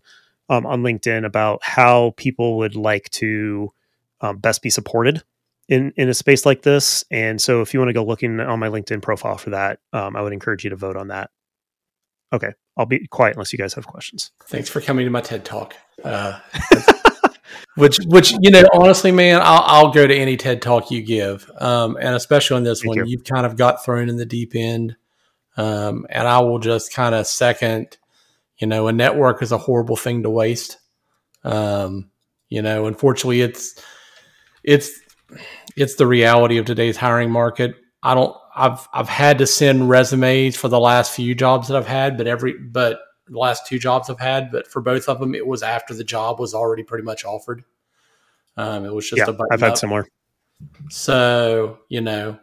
um, 0.48 0.66
on 0.66 0.82
LinkedIn 0.82 1.24
about 1.24 1.60
how 1.62 2.14
people 2.16 2.58
would 2.58 2.76
like 2.76 3.10
to 3.10 3.72
um, 4.20 4.38
best 4.38 4.62
be 4.62 4.70
supported 4.70 5.22
in 5.68 5.92
in 5.96 6.08
a 6.08 6.14
space 6.14 6.46
like 6.46 6.62
this. 6.62 7.04
And 7.10 7.40
so, 7.40 7.62
if 7.62 7.74
you 7.74 7.80
want 7.80 7.90
to 7.90 7.94
go 7.94 8.04
looking 8.04 8.40
on 8.40 8.58
my 8.58 8.68
LinkedIn 8.68 9.02
profile 9.02 9.38
for 9.38 9.50
that, 9.50 9.80
um, 9.92 10.16
I 10.16 10.22
would 10.22 10.32
encourage 10.32 10.64
you 10.64 10.70
to 10.70 10.76
vote 10.76 10.96
on 10.96 11.08
that. 11.08 11.30
Okay, 12.32 12.52
I'll 12.76 12.86
be 12.86 13.06
quiet 13.08 13.36
unless 13.36 13.52
you 13.52 13.58
guys 13.58 13.74
have 13.74 13.86
questions. 13.86 14.32
Thanks 14.44 14.68
for 14.68 14.80
coming 14.80 15.04
to 15.04 15.10
my 15.10 15.20
TED 15.20 15.44
talk. 15.44 15.74
Uh, 16.02 16.38
which 17.76 17.98
which 18.06 18.32
you 18.40 18.50
know 18.50 18.64
honestly 18.74 19.12
man 19.12 19.40
I'll, 19.42 19.62
I'll, 19.64 19.90
go 19.92 20.06
to 20.06 20.14
any 20.14 20.36
ted 20.36 20.60
talk 20.60 20.90
you 20.90 21.02
give 21.02 21.50
um, 21.58 21.96
and 22.00 22.14
especially 22.14 22.56
on 22.56 22.64
this 22.64 22.82
Thank 22.82 22.96
one 22.96 23.06
you. 23.06 23.16
have 23.16 23.24
kind 23.24 23.46
of 23.46 23.56
got 23.56 23.84
thrown 23.84 24.08
in 24.08 24.16
the 24.16 24.26
deep 24.26 24.54
end 24.54 24.96
um, 25.56 26.06
and 26.10 26.26
i 26.26 26.38
will 26.40 26.58
just 26.58 26.92
kind 26.92 27.14
of 27.14 27.26
second 27.26 27.96
you 28.58 28.66
know 28.66 28.88
a 28.88 28.92
network 28.92 29.42
is 29.42 29.52
a 29.52 29.58
horrible 29.58 29.96
thing 29.96 30.22
to 30.22 30.30
waste 30.30 30.78
um, 31.44 32.10
you 32.48 32.62
know 32.62 32.86
unfortunately 32.86 33.40
it's 33.40 33.80
it's 34.62 35.00
it's 35.76 35.96
the 35.96 36.06
reality 36.06 36.56
of 36.58 36.64
today's 36.64 36.96
hiring 36.96 37.30
market 37.30 37.74
i 38.02 38.14
don't 38.14 38.36
i've 38.54 38.88
i've 38.92 39.08
had 39.08 39.38
to 39.38 39.46
send 39.46 39.88
resumes 39.88 40.56
for 40.56 40.68
the 40.68 40.78
last 40.78 41.12
few 41.12 41.34
jobs 41.34 41.68
that 41.68 41.76
i've 41.76 41.86
had 41.86 42.16
but 42.16 42.26
every 42.26 42.56
but 42.58 43.00
the 43.28 43.38
last 43.38 43.66
two 43.66 43.78
jobs 43.78 44.08
I've 44.08 44.20
had, 44.20 44.50
but 44.50 44.68
for 44.68 44.80
both 44.80 45.08
of 45.08 45.18
them, 45.18 45.34
it 45.34 45.46
was 45.46 45.62
after 45.62 45.94
the 45.94 46.04
job 46.04 46.38
was 46.38 46.54
already 46.54 46.82
pretty 46.82 47.04
much 47.04 47.24
offered. 47.24 47.64
Um, 48.56 48.84
it 48.84 48.92
was 48.92 49.08
just 49.08 49.18
yeah, 49.18 49.36
I've 49.50 49.60
had 49.60 49.72
up. 49.72 49.78
similar. 49.78 50.06
So 50.90 51.80
you 51.88 52.00
know, 52.00 52.38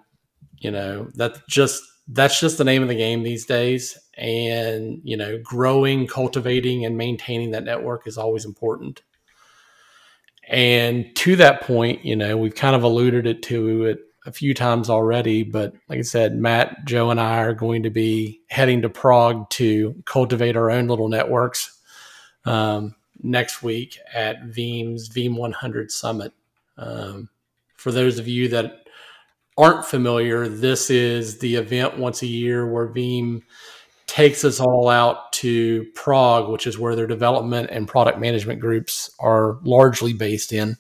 you 0.60 0.72
know 0.72 1.08
that's 1.16 1.40
just 1.48 1.82
that's 2.08 2.40
just 2.40 2.58
the 2.58 2.64
name 2.64 2.84
of 2.84 2.90
the 2.90 2.96
game 2.96 3.24
these 3.24 3.46
days. 3.46 3.98
And 4.16 5.02
you 5.04 5.18
know, 5.18 5.40
growing, 5.44 6.08
cultivating, 6.08 6.86
and 6.86 6.98
maintaining 6.98 7.52
that 7.52 7.64
network 7.64 8.08
is 8.08 8.18
always 8.18 8.46
important. 8.46 9.02
And 10.48 11.16
to 11.18 11.36
that 11.38 11.62
point, 11.62 12.04
you 12.06 12.16
know, 12.16 12.38
we've 12.38 12.56
kind 12.56 12.76
of 12.76 12.84
alluded 12.84 13.26
it 13.26 13.42
to 13.44 13.86
it 13.86 14.00
a 14.26 14.32
few 14.32 14.54
times 14.54 14.90
already, 14.90 15.44
but 15.44 15.74
like 15.90 16.00
I 16.00 16.04
said, 16.04 16.36
Matt, 16.36 16.86
Joe, 16.86 17.12
and 17.12 17.20
I 17.20 17.40
are 17.40 17.54
going 17.54 17.84
to 17.84 17.90
be 17.90 18.42
heading 18.50 18.82
to 18.82 18.90
Prague 18.90 19.50
to 19.52 20.02
cultivate 20.06 20.56
our 20.56 20.72
own 20.72 20.88
little 20.88 21.10
networks 21.10 21.78
um, 22.46 22.96
next 23.22 23.64
week 23.64 23.98
at 24.14 24.44
Veeam's 24.44 25.10
Veeam 25.10 25.36
100 25.36 25.92
Summit. 25.92 26.34
Um, 26.78 27.30
for 27.76 27.92
those 27.92 28.18
of 28.18 28.28
you 28.28 28.48
that 28.50 28.86
aren't 29.58 29.86
familiar, 29.86 30.48
this 30.48 30.90
is 30.90 31.40
the 31.40 31.56
event 31.56 31.98
once 31.98 32.22
a 32.22 32.28
year 32.28 32.66
where 32.66 32.88
Veeam 32.88 33.42
takes 34.14 34.46
us 34.46 34.60
all 34.60 34.90
out 34.90 35.34
to 35.34 35.86
Prague, 35.96 36.48
which 36.48 36.68
is 36.68 36.78
where 36.78 36.96
their 36.96 37.08
development 37.08 37.72
and 37.72 37.88
product 37.88 38.20
management 38.20 38.60
groups 38.60 39.10
are 39.20 39.58
largely 39.64 40.14
based 40.14 40.54
in 40.54 40.78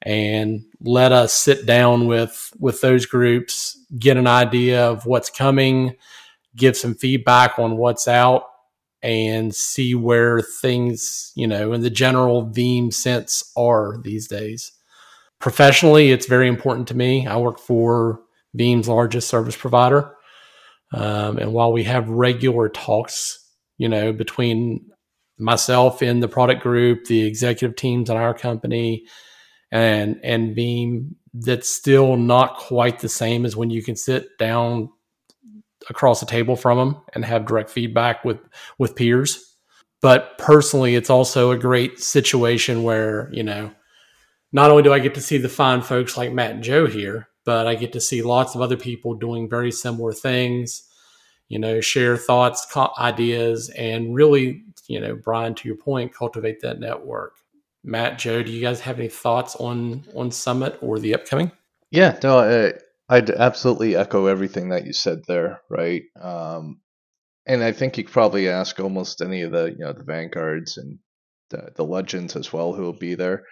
and 0.00 0.64
let 0.80 1.12
us 1.12 1.34
sit 1.34 1.66
down 1.66 2.06
with 2.06 2.54
with 2.58 2.80
those 2.80 3.04
groups, 3.04 3.78
get 3.98 4.16
an 4.16 4.26
idea 4.26 4.82
of 4.82 5.04
what's 5.04 5.28
coming, 5.28 5.94
give 6.56 6.74
some 6.74 6.94
feedback 6.94 7.58
on 7.58 7.76
what's 7.76 8.08
out, 8.08 8.44
and 9.02 9.54
see 9.54 9.94
where 9.94 10.40
things, 10.40 11.32
you 11.34 11.46
know, 11.46 11.74
in 11.74 11.82
the 11.82 11.90
general 11.90 12.46
Veeam 12.46 12.90
sense 12.90 13.52
are 13.58 13.98
these 14.02 14.26
days. 14.26 14.72
Professionally, 15.38 16.12
it's 16.12 16.26
very 16.26 16.48
important 16.48 16.88
to 16.88 16.96
me. 16.96 17.26
I 17.26 17.36
work 17.36 17.58
for 17.58 18.22
Veeam's 18.56 18.88
largest 18.88 19.28
service 19.28 19.56
provider. 19.56 20.16
Um, 20.94 21.38
and 21.38 21.52
while 21.52 21.72
we 21.72 21.84
have 21.84 22.08
regular 22.08 22.68
talks, 22.68 23.38
you 23.78 23.88
know, 23.88 24.12
between 24.12 24.86
myself 25.38 26.02
and 26.02 26.22
the 26.22 26.28
product 26.28 26.62
group, 26.62 27.06
the 27.06 27.26
executive 27.26 27.76
teams 27.76 28.08
in 28.08 28.16
our 28.16 28.32
company, 28.32 29.06
and 29.72 30.20
and 30.22 30.56
Veeam 30.56 31.16
that's 31.34 31.68
still 31.68 32.16
not 32.16 32.56
quite 32.58 33.00
the 33.00 33.08
same 33.08 33.44
as 33.44 33.56
when 33.56 33.70
you 33.70 33.82
can 33.82 33.96
sit 33.96 34.28
down 34.38 34.88
across 35.90 36.20
the 36.20 36.26
table 36.26 36.54
from 36.54 36.78
them 36.78 37.02
and 37.12 37.24
have 37.24 37.46
direct 37.46 37.70
feedback 37.70 38.24
with 38.24 38.38
with 38.78 38.94
peers. 38.94 39.58
But 40.00 40.38
personally 40.38 40.94
it's 40.94 41.10
also 41.10 41.50
a 41.50 41.58
great 41.58 41.98
situation 41.98 42.84
where 42.84 43.28
you 43.32 43.42
know 43.42 43.72
not 44.52 44.70
only 44.70 44.82
do 44.82 44.92
i 44.92 44.98
get 45.00 45.14
to 45.14 45.20
see 45.20 45.36
the 45.36 45.48
fine 45.48 45.82
folks 45.82 46.16
like 46.16 46.32
matt 46.32 46.52
and 46.52 46.62
joe 46.62 46.86
here 46.86 47.28
but 47.44 47.66
i 47.66 47.74
get 47.74 47.92
to 47.92 48.00
see 48.00 48.22
lots 48.22 48.54
of 48.54 48.60
other 48.60 48.76
people 48.76 49.14
doing 49.14 49.48
very 49.48 49.70
similar 49.70 50.12
things 50.12 50.82
you 51.48 51.58
know 51.58 51.80
share 51.80 52.16
thoughts 52.16 52.66
ideas 52.98 53.70
and 53.70 54.14
really 54.14 54.62
you 54.88 55.00
know 55.00 55.14
brian 55.14 55.54
to 55.54 55.68
your 55.68 55.76
point 55.76 56.14
cultivate 56.14 56.60
that 56.60 56.80
network 56.80 57.34
Matt, 57.84 58.18
Joe, 58.18 58.42
do 58.42 58.50
you 58.50 58.62
guys 58.62 58.80
have 58.80 58.98
any 58.98 59.08
thoughts 59.08 59.54
on 59.56 60.04
on 60.14 60.30
Summit 60.30 60.78
or 60.80 60.98
the 60.98 61.14
upcoming? 61.14 61.52
Yeah, 61.90 62.18
no, 62.22 62.38
I, 62.38 62.72
I'd 63.14 63.30
absolutely 63.30 63.94
echo 63.94 64.26
everything 64.26 64.70
that 64.70 64.86
you 64.86 64.94
said 64.94 65.22
there, 65.28 65.60
right? 65.68 66.02
Um, 66.20 66.80
and 67.46 67.62
I 67.62 67.72
think 67.72 67.98
you 67.98 68.04
could 68.04 68.12
probably 68.12 68.48
ask 68.48 68.80
almost 68.80 69.20
any 69.20 69.42
of 69.42 69.52
the 69.52 69.66
you 69.66 69.78
know 69.78 69.92
the 69.92 70.02
vanguards 70.02 70.78
and 70.78 70.98
the, 71.50 71.72
the 71.76 71.84
legends 71.84 72.36
as 72.36 72.52
well 72.52 72.72
who 72.72 72.82
will 72.82 72.98
be 72.98 73.14
there, 73.14 73.44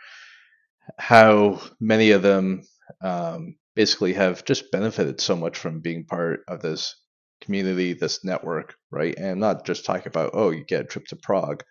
how 0.98 1.61
many 1.78 2.12
of 2.12 2.22
them 2.22 2.62
um, 3.02 3.57
basically 3.74 4.12
have 4.14 4.44
just 4.44 4.70
benefited 4.70 5.20
so 5.20 5.37
much 5.37 5.58
from 5.58 5.80
being 5.80 6.04
part 6.04 6.40
of 6.48 6.61
this 6.62 6.94
community, 7.42 7.92
this 7.92 8.24
network, 8.24 8.74
right? 8.90 9.14
And 9.16 9.26
I'm 9.26 9.38
not 9.38 9.66
just 9.66 9.85
talking 9.85 10.08
about 10.08 10.30
oh 10.35 10.50
you 10.50 10.64
get 10.64 10.82
a 10.82 10.85
trip 10.85 11.06
to 11.06 11.16
Prague, 11.16 11.62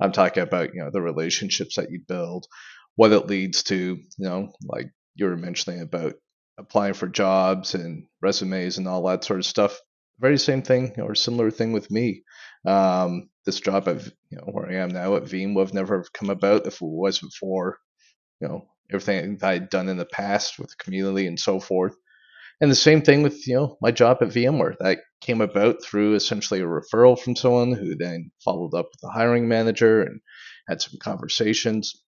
I'm 0.00 0.12
talking 0.12 0.42
about 0.42 0.74
you 0.74 0.82
know 0.82 0.90
the 0.90 1.02
relationships 1.02 1.76
that 1.76 1.90
you 1.90 2.00
build, 2.06 2.46
what 2.96 3.12
it 3.12 3.26
leads 3.26 3.62
to. 3.64 3.76
You 3.76 4.00
know, 4.18 4.52
like 4.64 4.90
you 5.14 5.26
were 5.26 5.36
mentioning 5.36 5.82
about 5.82 6.14
applying 6.58 6.94
for 6.94 7.08
jobs 7.08 7.74
and 7.74 8.06
resumes 8.20 8.78
and 8.78 8.88
all 8.88 9.06
that 9.06 9.24
sort 9.24 9.40
of 9.40 9.46
stuff. 9.46 9.78
Very 10.18 10.38
same 10.38 10.62
thing 10.62 10.94
or 11.00 11.14
similar 11.14 11.50
thing 11.50 11.72
with 11.72 11.90
me. 11.90 12.24
Um, 12.66 13.30
this 13.46 13.60
job 13.60 13.88
of 13.88 14.06
you 14.30 14.38
know 14.38 14.44
where 14.52 14.70
I 14.70 14.76
am 14.76 14.90
now 14.90 15.16
at 15.16 15.24
Veeam 15.24 15.54
would 15.54 15.68
have 15.68 15.74
never 15.74 16.04
come 16.14 16.30
about 16.30 16.66
if 16.66 16.74
it 16.74 16.82
wasn't 16.82 17.32
for 17.32 17.78
you 18.40 18.48
know 18.48 18.68
everything 18.92 19.38
I'd 19.42 19.70
done 19.70 19.88
in 19.88 19.96
the 19.96 20.04
past 20.04 20.58
with 20.58 20.70
the 20.70 20.76
community 20.76 21.26
and 21.26 21.38
so 21.38 21.60
forth. 21.60 21.94
And 22.60 22.70
the 22.70 22.76
same 22.76 23.02
thing 23.02 23.22
with 23.22 23.46
you 23.46 23.56
know 23.56 23.78
my 23.80 23.90
job 23.90 24.18
at 24.20 24.28
VMware 24.28 24.76
that 24.80 24.98
came 25.20 25.40
about 25.40 25.82
through 25.82 26.14
essentially 26.14 26.60
a 26.60 26.64
referral 26.64 27.18
from 27.18 27.36
someone 27.36 27.72
who 27.72 27.96
then 27.96 28.30
followed 28.44 28.74
up 28.74 28.86
with 28.92 29.00
the 29.00 29.10
hiring 29.10 29.48
manager 29.48 30.02
and 30.02 30.20
had 30.68 30.80
some 30.82 30.98
conversations. 31.00 32.02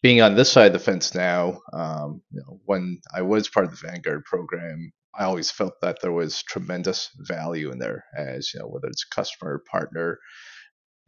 Being 0.00 0.22
on 0.22 0.36
this 0.36 0.50
side 0.52 0.68
of 0.68 0.72
the 0.74 0.78
fence 0.78 1.14
now, 1.14 1.60
um, 1.72 2.22
you 2.30 2.40
know, 2.40 2.60
when 2.64 3.00
I 3.12 3.22
was 3.22 3.48
part 3.48 3.66
of 3.66 3.72
the 3.72 3.88
Vanguard 3.88 4.24
program, 4.24 4.92
I 5.18 5.24
always 5.24 5.50
felt 5.50 5.74
that 5.82 5.98
there 6.00 6.12
was 6.12 6.44
tremendous 6.44 7.10
value 7.16 7.72
in 7.72 7.80
there, 7.80 8.04
as 8.16 8.54
you 8.54 8.60
know, 8.60 8.68
whether 8.68 8.86
it's 8.86 9.04
a 9.10 9.14
customer, 9.14 9.54
or 9.54 9.64
partner, 9.70 10.18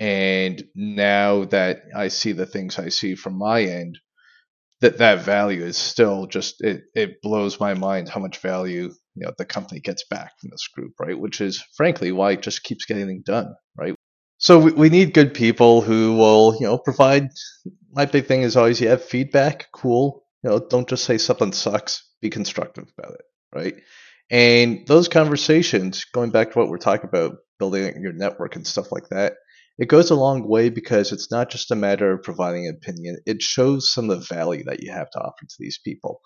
and 0.01 0.65
now 0.75 1.45
that 1.45 1.83
I 1.95 2.09
see 2.09 2.33
the 2.33 2.47
things 2.47 2.79
I 2.79 2.89
see 2.89 3.15
from 3.15 3.37
my 3.37 3.63
end, 3.63 3.99
that 4.81 4.99
that 4.99 5.23
value 5.23 5.63
is 5.63 5.77
still 5.77 6.27
just 6.27 6.63
it, 6.63 6.85
it 6.95 7.23
blows 7.23 7.61
my 7.61 7.75
mind 7.75 8.09
how 8.09 8.21
much 8.21 8.39
value 8.39 8.91
you 9.15 9.27
know 9.27 9.33
the 9.39 9.45
company 9.45 9.81
gets 9.81 10.05
back 10.09 10.33
from 10.41 10.51
this 10.51 10.69
group 10.69 10.93
right? 10.99 11.19
Which 11.19 11.41
is 11.41 11.63
frankly 11.77 12.13
why 12.13 12.33
it 12.33 12.43
just 12.43 12.63
keeps 12.63 12.87
getting 12.87 13.23
done 13.23 13.55
right? 13.77 13.95
So 14.39 14.59
we, 14.59 14.73
we 14.73 14.89
need 14.89 15.13
good 15.13 15.35
people 15.35 15.83
who 15.83 16.17
will 16.17 16.57
you 16.59 16.67
know 16.67 16.79
provide 16.79 17.29
my 17.93 18.07
big 18.07 18.27
thing 18.27 18.43
is 18.43 18.57
always 18.57 18.81
you 18.81 18.89
have 18.89 19.05
feedback 19.05 19.69
cool. 19.73 20.25
You 20.43 20.51
know 20.51 20.59
don't 20.59 20.89
just 20.89 21.05
say 21.05 21.19
something 21.19 21.53
sucks 21.53 22.07
be 22.21 22.31
constructive 22.31 22.91
about 22.99 23.15
it 23.15 23.25
right? 23.55 23.75
And 24.31 24.87
those 24.87 25.09
conversations, 25.09 26.05
going 26.05 26.31
back 26.31 26.53
to 26.53 26.59
what 26.59 26.69
we're 26.69 26.79
talking 26.79 27.09
about, 27.09 27.39
building 27.59 28.01
your 28.01 28.13
network 28.13 28.55
and 28.55 28.67
stuff 28.67 28.93
like 28.93 29.09
that, 29.09 29.35
it 29.79 29.89
goes 29.89 30.11
a 30.11 30.15
long 30.15 30.47
way 30.47 30.69
because 30.69 31.13
it's 31.13 31.31
not 31.31 31.51
just 31.51 31.71
a 31.71 31.77
matter 31.77 32.13
of 32.13 32.23
providing 32.23 32.67
an 32.67 32.77
opinion. 32.77 33.19
It 33.27 33.43
shows 33.43 33.93
some 33.93 34.11
of 34.11 34.21
the 34.21 34.35
value 34.35 34.65
that 34.65 34.83
you 34.83 34.93
have 34.93 35.11
to 35.11 35.19
offer 35.19 35.47
to 35.49 35.57
these 35.59 35.79
people. 35.85 36.21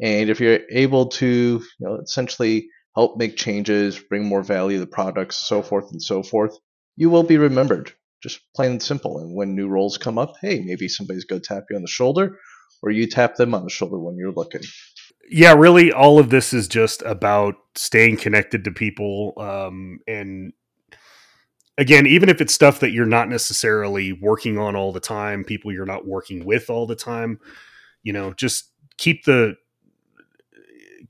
And 0.00 0.30
if 0.30 0.40
you're 0.40 0.60
able 0.70 1.08
to, 1.08 1.26
you 1.26 1.86
know, 1.86 1.96
essentially 1.96 2.68
help 2.96 3.16
make 3.16 3.36
changes, 3.36 3.98
bring 3.98 4.24
more 4.24 4.42
value 4.42 4.78
to 4.78 4.84
the 4.84 4.90
products, 4.90 5.36
so 5.36 5.62
forth 5.62 5.90
and 5.90 6.02
so 6.02 6.22
forth, 6.22 6.56
you 6.96 7.10
will 7.10 7.22
be 7.22 7.38
remembered. 7.38 7.92
Just 8.22 8.40
plain 8.56 8.72
and 8.72 8.82
simple. 8.82 9.18
And 9.18 9.36
when 9.36 9.54
new 9.54 9.68
roles 9.68 9.98
come 9.98 10.18
up, 10.18 10.34
hey, 10.40 10.62
maybe 10.64 10.88
somebody's 10.88 11.24
going 11.24 11.42
to 11.42 11.46
tap 11.46 11.64
you 11.68 11.76
on 11.76 11.82
the 11.82 11.88
shoulder, 11.88 12.38
or 12.82 12.90
you 12.90 13.06
tap 13.06 13.36
them 13.36 13.54
on 13.54 13.64
the 13.64 13.70
shoulder 13.70 13.98
when 13.98 14.16
you're 14.16 14.32
looking. 14.32 14.62
Yeah, 15.30 15.54
really, 15.54 15.92
all 15.92 16.18
of 16.18 16.30
this 16.30 16.52
is 16.52 16.68
just 16.68 17.02
about 17.02 17.54
staying 17.74 18.18
connected 18.18 18.64
to 18.64 18.70
people 18.70 19.32
um, 19.38 19.98
and 20.06 20.52
again, 21.78 22.06
even 22.06 22.28
if 22.28 22.40
it's 22.40 22.54
stuff 22.54 22.80
that 22.80 22.92
you're 22.92 23.06
not 23.06 23.28
necessarily 23.28 24.12
working 24.12 24.58
on 24.58 24.76
all 24.76 24.92
the 24.92 25.00
time, 25.00 25.44
people 25.44 25.72
you're 25.72 25.86
not 25.86 26.06
working 26.06 26.44
with 26.44 26.70
all 26.70 26.86
the 26.86 26.96
time, 26.96 27.40
you 28.02 28.12
know, 28.12 28.32
just 28.32 28.70
keep 28.96 29.24
the 29.24 29.56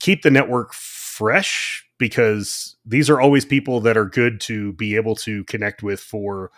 keep 0.00 0.22
the 0.22 0.30
network 0.30 0.72
fresh 0.72 1.86
because 1.98 2.76
these 2.84 3.08
are 3.08 3.20
always 3.20 3.44
people 3.44 3.80
that 3.80 3.96
are 3.96 4.08
good 4.08 4.40
to 4.40 4.72
be 4.74 4.96
able 4.96 5.14
to 5.14 5.44
connect 5.44 5.82
with 5.82 6.00
for 6.00 6.50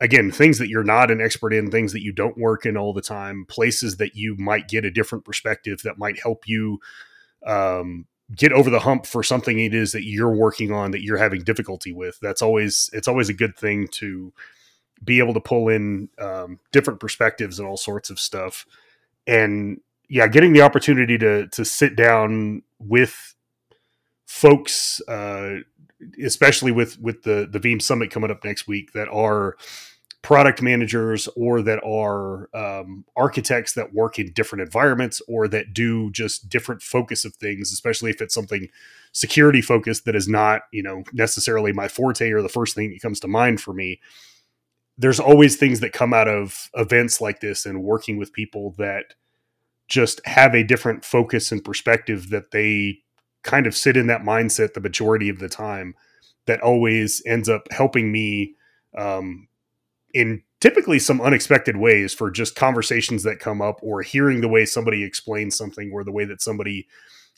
again 0.00 0.30
things 0.30 0.58
that 0.58 0.68
you're 0.68 0.84
not 0.84 1.10
an 1.10 1.20
expert 1.20 1.52
in 1.54 1.70
things 1.70 1.92
that 1.92 2.02
you 2.02 2.12
don't 2.12 2.36
work 2.36 2.66
in 2.66 2.76
all 2.76 2.92
the 2.92 3.00
time 3.00 3.46
places 3.48 3.96
that 3.96 4.14
you 4.14 4.36
might 4.36 4.68
get 4.68 4.84
a 4.84 4.90
different 4.90 5.24
perspective 5.24 5.80
that 5.82 5.98
might 5.98 6.20
help 6.20 6.46
you 6.46 6.78
um, 7.46 8.04
get 8.34 8.52
over 8.52 8.70
the 8.70 8.80
hump 8.80 9.06
for 9.06 9.22
something 9.22 9.60
it 9.60 9.72
is 9.72 9.92
that 9.92 10.04
you're 10.04 10.34
working 10.34 10.72
on 10.72 10.90
that 10.90 11.02
you're 11.02 11.16
having 11.16 11.42
difficulty 11.42 11.92
with 11.92 12.18
that's 12.20 12.42
always 12.42 12.90
it's 12.92 13.06
always 13.06 13.28
a 13.28 13.34
good 13.34 13.56
thing 13.56 13.86
to 13.86 14.32
be 15.02 15.18
able 15.18 15.34
to 15.34 15.40
pull 15.40 15.68
in 15.68 16.08
um, 16.18 16.58
different 16.72 17.00
perspectives 17.00 17.58
and 17.58 17.68
all 17.68 17.76
sorts 17.76 18.10
of 18.10 18.18
stuff. 18.18 18.66
And 19.26 19.80
yeah 20.08 20.28
getting 20.28 20.52
the 20.52 20.62
opportunity 20.62 21.18
to 21.18 21.48
to 21.48 21.64
sit 21.64 21.96
down 21.96 22.62
with 22.78 23.34
folks 24.24 25.00
uh, 25.08 25.56
especially 26.24 26.70
with 26.70 27.00
with 27.00 27.22
the 27.24 27.48
the 27.50 27.58
veeam 27.58 27.82
summit 27.82 28.10
coming 28.10 28.30
up 28.30 28.44
next 28.44 28.68
week 28.68 28.92
that 28.92 29.08
are 29.08 29.56
product 30.26 30.60
managers 30.60 31.28
or 31.36 31.62
that 31.62 31.80
are 31.84 32.48
um, 32.52 33.04
architects 33.14 33.74
that 33.74 33.94
work 33.94 34.18
in 34.18 34.32
different 34.32 34.60
environments 34.60 35.22
or 35.28 35.46
that 35.46 35.72
do 35.72 36.10
just 36.10 36.48
different 36.48 36.82
focus 36.82 37.24
of 37.24 37.32
things 37.36 37.72
especially 37.72 38.10
if 38.10 38.20
it's 38.20 38.34
something 38.34 38.66
security 39.12 39.62
focused 39.62 40.04
that 40.04 40.16
is 40.16 40.26
not 40.26 40.62
you 40.72 40.82
know 40.82 41.04
necessarily 41.12 41.72
my 41.72 41.86
forte 41.86 42.32
or 42.32 42.42
the 42.42 42.48
first 42.48 42.74
thing 42.74 42.90
that 42.90 43.00
comes 43.00 43.20
to 43.20 43.28
mind 43.28 43.60
for 43.60 43.72
me 43.72 44.00
there's 44.98 45.20
always 45.20 45.54
things 45.54 45.78
that 45.78 45.92
come 45.92 46.12
out 46.12 46.26
of 46.26 46.70
events 46.74 47.20
like 47.20 47.38
this 47.38 47.64
and 47.64 47.84
working 47.84 48.16
with 48.16 48.32
people 48.32 48.74
that 48.76 49.14
just 49.86 50.20
have 50.26 50.56
a 50.56 50.64
different 50.64 51.04
focus 51.04 51.52
and 51.52 51.64
perspective 51.64 52.30
that 52.30 52.50
they 52.50 52.98
kind 53.44 53.64
of 53.64 53.76
sit 53.76 53.96
in 53.96 54.08
that 54.08 54.22
mindset 54.22 54.74
the 54.74 54.80
majority 54.80 55.28
of 55.28 55.38
the 55.38 55.48
time 55.48 55.94
that 56.46 56.60
always 56.62 57.22
ends 57.26 57.48
up 57.48 57.68
helping 57.70 58.10
me 58.10 58.56
um, 58.98 59.46
in 60.16 60.42
typically 60.60 60.98
some 60.98 61.20
unexpected 61.20 61.76
ways 61.76 62.14
for 62.14 62.30
just 62.30 62.56
conversations 62.56 63.22
that 63.22 63.38
come 63.38 63.60
up 63.60 63.78
or 63.82 64.00
hearing 64.00 64.40
the 64.40 64.48
way 64.48 64.64
somebody 64.64 65.04
explains 65.04 65.54
something 65.54 65.90
or 65.92 66.02
the 66.02 66.10
way 66.10 66.24
that 66.24 66.40
somebody 66.40 66.86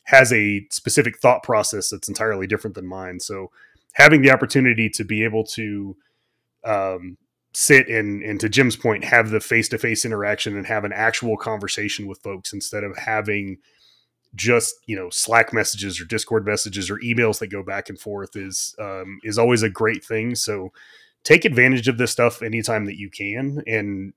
has 0.04 0.32
a 0.32 0.64
specific 0.70 1.18
thought 1.18 1.42
process 1.42 1.90
that's 1.90 2.08
entirely 2.08 2.46
different 2.46 2.76
than 2.76 2.86
mine. 2.86 3.18
So 3.18 3.50
having 3.94 4.22
the 4.22 4.30
opportunity 4.30 4.88
to 4.90 5.02
be 5.02 5.24
able 5.24 5.42
to 5.44 5.96
um, 6.64 7.18
sit 7.52 7.88
and, 7.88 8.22
and 8.22 8.38
to 8.38 8.48
Jim's 8.48 8.76
point, 8.76 9.02
have 9.02 9.30
the 9.30 9.40
face 9.40 9.68
to 9.70 9.78
face 9.78 10.04
interaction 10.04 10.56
and 10.56 10.64
have 10.66 10.84
an 10.84 10.92
actual 10.92 11.36
conversation 11.36 12.06
with 12.06 12.22
folks 12.22 12.52
instead 12.52 12.84
of 12.84 12.96
having 12.96 13.58
just 14.34 14.76
you 14.86 14.94
know 14.94 15.08
Slack 15.10 15.52
messages 15.52 16.00
or 16.00 16.04
Discord 16.04 16.46
messages 16.46 16.90
or 16.90 16.98
emails 16.98 17.40
that 17.40 17.46
go 17.48 17.62
back 17.62 17.88
and 17.88 17.98
forth 17.98 18.36
is 18.36 18.76
um, 18.78 19.18
is 19.24 19.36
always 19.36 19.64
a 19.64 19.70
great 19.70 20.04
thing. 20.04 20.36
So 20.36 20.70
take 21.24 21.44
advantage 21.44 21.88
of 21.88 21.98
this 21.98 22.10
stuff 22.10 22.42
anytime 22.42 22.86
that 22.86 22.98
you 22.98 23.10
can. 23.10 23.62
And 23.66 24.12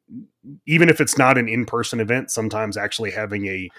even 0.66 0.90
if 0.90 1.02
it's 1.02 1.18
not 1.18 1.38
an 1.38 1.48
in 1.48 1.66
person 1.66 2.00
event, 2.00 2.32
sometimes 2.32 2.78
actually 2.78 3.12
having 3.12 3.48
a 3.48 3.70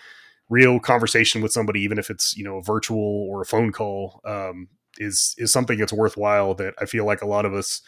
real 0.49 0.81
conversation 0.81 1.41
with 1.41 1.53
somebody, 1.53 1.81
even 1.81 1.99
if 1.99 2.11
it's, 2.11 2.37
you 2.37 2.45
know, 2.45 2.59
a 2.59 2.63
virtual 2.63 3.29
or 3.31 3.41
a 3.41 3.47
phone 3.47 3.73
call, 3.73 4.21
um, 4.25 4.69
is 4.99 5.35
is 5.39 5.51
something 5.51 5.79
that's 5.79 5.93
worthwhile 5.93 6.55
that 6.55 6.75
I 6.79 6.85
feel 6.85 7.07
like 7.07 7.23
a 7.23 7.27
lot 7.27 7.47
of 7.47 7.55
us 7.55 7.81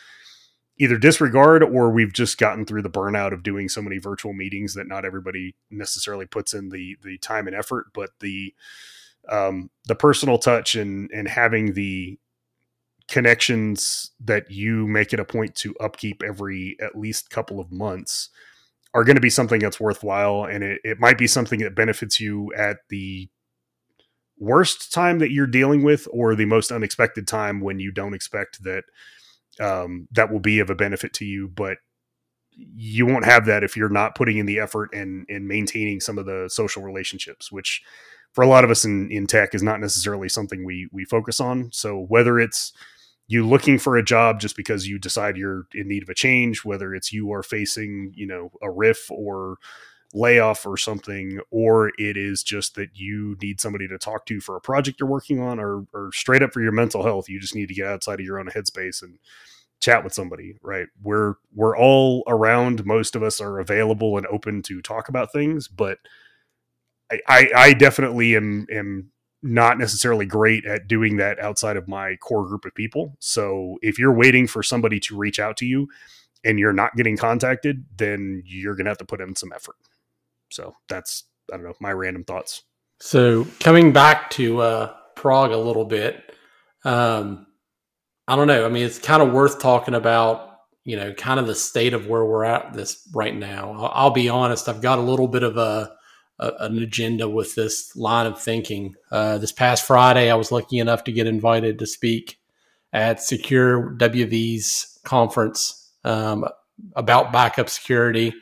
either 0.79 0.99
disregard 0.99 1.63
or 1.63 1.91
we've 1.91 2.13
just 2.13 2.39
gotten 2.39 2.65
through 2.65 2.83
the 2.83 2.91
burnout 2.91 3.33
of 3.33 3.43
doing 3.43 3.69
so 3.69 3.81
many 3.81 3.99
virtual 3.99 4.33
meetings 4.33 4.75
that 4.75 4.89
not 4.89 5.05
everybody 5.05 5.55
necessarily 5.71 6.27
puts 6.27 6.53
in 6.53 6.71
the 6.71 6.97
the 7.03 7.19
time 7.19 7.47
and 7.47 7.55
effort 7.55 7.87
but 7.95 8.11
the 8.21 8.53
um 9.29 9.71
the 9.87 9.95
personal 9.95 10.39
touch 10.39 10.75
and 10.75 11.11
and 11.13 11.29
having 11.29 11.75
the 11.75 12.19
connections 13.09 14.11
that 14.21 14.51
you 14.51 14.87
make 14.87 15.13
it 15.13 15.21
a 15.21 15.25
point 15.25 15.55
to 15.55 15.75
upkeep 15.81 16.23
every 16.27 16.77
at 16.81 16.97
least 16.97 17.31
couple 17.31 17.61
of 17.61 17.71
months 17.71 18.31
are 18.95 19.05
going 19.05 19.17
to 19.17 19.21
be 19.21 19.31
something 19.31 19.61
that's 19.61 19.81
worthwhile 19.81 20.45
and 20.45 20.65
it, 20.65 20.81
it 20.85 21.01
might 21.01 21.19
be 21.19 21.27
something 21.27 21.61
that 21.61 21.75
benefits 21.75 22.19
you 22.19 22.53
at 22.57 22.79
the 22.89 23.29
worst 24.39 24.93
time 24.93 25.19
that 25.19 25.31
you're 25.31 25.47
dealing 25.47 25.83
with 25.83 26.09
or 26.13 26.35
the 26.35 26.45
most 26.45 26.73
unexpected 26.73 27.27
time 27.27 27.61
when 27.61 27.79
you 27.79 27.93
don't 27.93 28.15
expect 28.15 28.63
that 28.63 28.85
um, 29.61 30.09
that 30.11 30.33
will 30.33 30.41
be 30.41 30.59
of 30.59 30.71
a 30.71 30.75
benefit 30.75 31.13
to 31.13 31.25
you 31.25 31.49
but 31.49 31.77
you 32.57 33.05
won't 33.05 33.25
have 33.25 33.47
that 33.47 33.65
if 33.65 33.77
you're 33.77 33.89
not 33.89 34.15
putting 34.15 34.39
in 34.39 34.47
the 34.47 34.59
effort 34.59 34.89
and 34.95 35.27
and 35.29 35.47
maintaining 35.47 36.01
some 36.01 36.19
of 36.19 36.25
the 36.25 36.49
social 36.49 36.83
relationships 36.83 37.53
which 37.53 37.83
for 38.35 38.43
a 38.43 38.49
lot 38.49 38.65
of 38.65 38.71
us 38.71 38.85
in 38.85 39.11
in 39.11 39.27
tech 39.27 39.55
is 39.55 39.63
not 39.63 39.81
necessarily 39.81 40.29
something 40.29 40.65
we 40.65 40.89
we 40.93 41.05
focus 41.05 41.41
on. 41.41 41.71
So 41.73 41.99
whether 41.99 42.39
it's 42.39 42.73
you 43.27 43.47
looking 43.47 43.79
for 43.79 43.97
a 43.97 44.05
job 44.05 44.41
just 44.41 44.57
because 44.57 44.87
you 44.87 44.99
decide 44.99 45.37
you're 45.37 45.67
in 45.75 45.89
need 45.89 46.03
of 46.03 46.09
a 46.09 46.15
change, 46.15 46.65
whether 46.65 46.95
it's 46.95 47.13
you 47.13 47.33
are 47.33 47.43
facing, 47.43 48.13
you 48.15 48.27
know, 48.27 48.51
a 48.63 48.71
RIF 48.71 49.11
or 49.11 49.57
layoff 50.13 50.67
or 50.67 50.77
something, 50.77 51.41
or 51.51 51.91
it 51.99 52.17
is 52.17 52.43
just 52.43 52.75
that 52.75 52.91
you 52.95 53.37
need 53.43 53.61
somebody 53.61 53.89
to 53.89 53.99
talk 53.99 54.27
to 54.27 54.41
for 54.41 54.57
a 54.57 54.61
project 54.61 55.01
you're 55.01 55.09
working 55.09 55.41
on, 55.41 55.59
or, 55.59 55.87
or 55.93 56.11
straight 56.13 56.43
up 56.43 56.53
for 56.53 56.61
your 56.61 56.73
mental 56.73 57.03
health, 57.03 57.29
you 57.29 57.41
just 57.41 57.55
need 57.55 57.69
to 57.69 57.75
get 57.75 57.87
outside 57.87 58.21
of 58.21 58.27
your 58.27 58.39
own 58.39 58.49
headspace 58.49 59.03
and 59.03 59.19
chat 59.81 60.05
with 60.05 60.15
somebody, 60.15 60.55
right? 60.63 60.87
We're 61.03 61.35
we're 61.55 61.77
all 61.77 62.23
around. 62.27 62.87
Most 62.87 63.17
of 63.17 63.23
us 63.23 63.41
are 63.41 63.59
available 63.59 64.17
and 64.17 64.27
open 64.29 64.63
to 64.63 64.81
talk 64.81 65.09
about 65.09 65.33
things, 65.33 65.67
but 65.67 65.99
I, 67.11 67.21
I, 67.29 67.51
I 67.57 67.73
definitely 67.75 68.37
am 68.37 68.67
am 68.71 69.11
not 69.45 69.79
necessarily 69.79 70.25
great 70.25 70.65
at 70.65 70.89
doing 70.89 71.19
that 71.19 71.39
outside 71.39 71.77
of 71.77 71.87
my 71.87 72.17
core 72.17 72.47
group 72.47 72.65
of 72.65 72.75
people. 72.75 73.15
So 73.21 73.77
if 73.83 73.99
you're 73.99 74.15
waiting 74.15 74.47
for 74.47 74.63
somebody 74.63 74.99
to 75.01 75.17
reach 75.17 75.39
out 75.39 75.59
to 75.59 75.67
you 75.67 75.89
and 76.43 76.59
you're 76.59 76.73
not 76.73 76.97
getting 76.97 77.19
contacted, 77.19 77.85
then 77.97 78.43
you're 78.47 78.75
going 78.75 78.87
to 78.87 78.91
have 78.91 78.99
to 78.99 79.05
put 79.05 79.21
in 79.21 79.37
some 79.37 79.53
effort. 79.53 79.77
So 80.51 80.75
that's, 80.89 81.25
I 81.53 81.59
don't 81.59 81.67
know, 81.67 81.75
my 81.79 81.93
random 81.93 82.25
thoughts. 82.25 82.63
So 83.01 83.47
coming 83.61 83.93
back 83.93 84.31
to 84.31 84.61
uh, 84.63 84.95
Prague 85.15 85.53
a 85.53 85.59
little 85.59 85.85
bit, 85.85 86.35
um, 86.85 87.47
I 88.27 88.37
don't 88.37 88.47
know. 88.47 88.65
I 88.65 88.71
mean, 88.71 88.87
it's 88.87 88.99
kind 88.99 89.23
of 89.23 89.33
worth 89.33 89.61
talking 89.61 89.95
about, 89.95 90.59
you 90.85 90.97
know, 90.97 91.13
kind 91.13 91.39
of 91.39 91.47
the 91.47 91.55
state 91.55 91.93
of 91.93 92.07
where 92.07 92.25
we're 92.25 92.45
at 92.45 92.73
this 92.73 93.07
right 93.15 93.37
now. 93.37 93.73
I'll, 93.73 93.93
I'll 93.93 94.11
be 94.11 94.31
honest, 94.31 94.71
I've 94.71 94.81
got 94.81 94.99
a 94.99 95.03
little 95.03 95.29
bit 95.29 95.43
of 95.43 95.59
a, 95.59 95.93
a, 96.39 96.53
an 96.61 96.79
agenda 96.79 97.29
with 97.29 97.55
this 97.55 97.95
line 97.97 98.27
of 98.27 98.41
thinking. 98.41 98.95
Uh, 99.11 99.39
this 99.39 99.53
past 99.53 99.87
Friday, 99.87 100.31
I 100.31 100.35
was 100.35 100.53
lucky 100.53 100.79
enough 100.79 101.05
to 101.05 101.13
get 101.13 101.27
invited 101.27 101.79
to 101.79 101.87
speak 101.87 102.39
at 102.93 103.23
Secure 103.23 103.95
WV's 103.97 104.99
conference 105.05 105.93
um, 106.05 106.45
about 106.97 107.33
backup 107.33 107.69
security. 107.69 108.33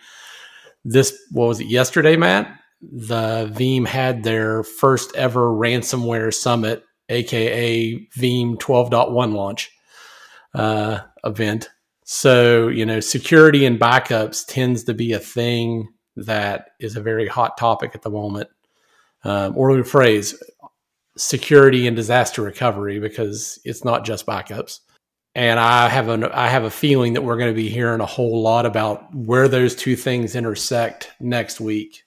This 0.85 1.17
what 1.31 1.47
was 1.47 1.61
it 1.61 1.69
yesterday, 1.69 2.17
Matt? 2.17 2.59
The 2.81 3.51
Veeam 3.55 3.87
had 3.87 4.25
their 4.25 4.65
first 4.65 5.15
ever 5.15 5.51
ransomware 5.51 6.35
summit, 6.35 6.85
aka 7.09 7.95
Veeam 8.19 8.57
12.1 8.57 9.33
launch 9.33 9.71
uh, 10.55 11.01
event. 11.25 11.71
So 12.05 12.69
you 12.69 12.85
know, 12.85 13.01
security 13.01 13.65
and 13.65 13.79
backups 13.79 14.45
tends 14.47 14.85
to 14.85 14.95
be 14.95 15.13
a 15.13 15.21
thing 15.21 15.89
that 16.17 16.71
is 16.81 16.97
a 16.97 17.01
very 17.01 17.27
hot 17.27 17.57
topic 17.57 17.93
at 17.95 18.03
the 18.03 18.11
moment. 18.11 18.49
Um, 19.25 19.57
or 19.57 19.71
we 19.71 19.83
phrase 19.83 20.41
security 21.17 21.87
and 21.87 21.97
disaster 21.97 22.43
recovery 22.43 22.99
because 22.99 23.61
it's 23.65 23.85
not 23.85 24.05
just 24.05 24.27
backups. 24.27 24.81
And 25.35 25.59
I 25.59 25.89
have 25.89 26.09
a 26.09 26.31
I 26.39 26.49
have 26.49 26.65
a 26.65 26.71
feeling 26.71 27.15
that 27.15 27.23
we're 27.23 27.39
going 27.39 27.51
to 27.51 27.57
be 27.57 27.71
hearing 27.71 28.01
a 28.01 28.07
whole 28.07 28.43
lot 28.43 28.67
about 28.67 29.15
where 29.15 29.49
those 29.49 29.75
two 29.75 29.97
things 29.97 30.37
intersect 30.37 31.11
next 31.21 31.61
week. 31.61 32.05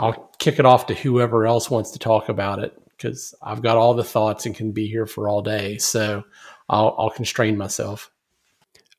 I'll 0.00 0.32
kick 0.38 0.58
it 0.58 0.66
off 0.66 0.86
to 0.86 0.94
whoever 0.94 1.46
else 1.46 1.70
wants 1.70 1.92
to 1.92 2.00
talk 2.00 2.28
about 2.28 2.58
it 2.58 2.76
because 2.96 3.34
I've 3.42 3.62
got 3.62 3.76
all 3.76 3.94
the 3.94 4.02
thoughts 4.02 4.46
and 4.46 4.56
can 4.56 4.72
be 4.72 4.88
here 4.88 5.06
for 5.06 5.28
all 5.28 5.42
day. 5.42 5.78
So 5.78 6.24
I'll, 6.68 6.96
I'll 6.98 7.10
constrain 7.10 7.56
myself. 7.56 8.10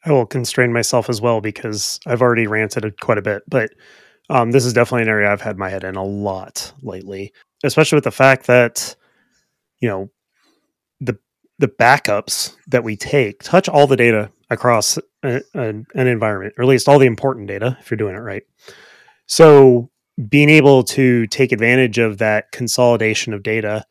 I 0.05 0.11
will 0.11 0.25
constrain 0.25 0.71
myself 0.71 1.09
as 1.09 1.21
well 1.21 1.41
because 1.41 1.99
I've 2.05 2.21
already 2.21 2.47
ranted 2.47 2.99
quite 2.99 3.17
a 3.17 3.21
bit, 3.21 3.43
but 3.47 3.71
um, 4.33 4.49
this 4.49 4.65
is 4.65 4.73
definitely 4.73 5.03
an 5.03 5.09
area 5.09 5.31
I've 5.31 5.41
had 5.41 5.59
my 5.59 5.69
head 5.69 5.83
in 5.83 5.95
a 5.95 6.03
lot 6.03 6.73
lately, 6.81 7.31
especially 7.63 7.97
with 7.97 8.03
the 8.03 8.11
fact 8.11 8.47
that 8.47 8.95
you 9.79 9.87
know 9.87 10.09
the 10.99 11.17
the 11.59 11.67
backups 11.67 12.55
that 12.67 12.83
we 12.83 12.97
take 12.97 13.43
touch 13.43 13.69
all 13.69 13.85
the 13.85 13.95
data 13.95 14.31
across 14.49 14.97
a, 15.21 15.41
a, 15.53 15.67
an 15.93 16.07
environment, 16.07 16.55
or 16.57 16.63
at 16.63 16.67
least 16.67 16.89
all 16.89 16.97
the 16.97 17.05
important 17.05 17.47
data 17.47 17.77
if 17.79 17.91
you're 17.91 17.97
doing 17.97 18.15
it 18.15 18.19
right. 18.19 18.43
So 19.27 19.91
being 20.29 20.49
able 20.49 20.83
to 20.83 21.27
take 21.27 21.51
advantage 21.51 21.99
of 21.99 22.17
that 22.17 22.51
consolidation 22.51 23.33
of 23.33 23.43
data 23.43 23.85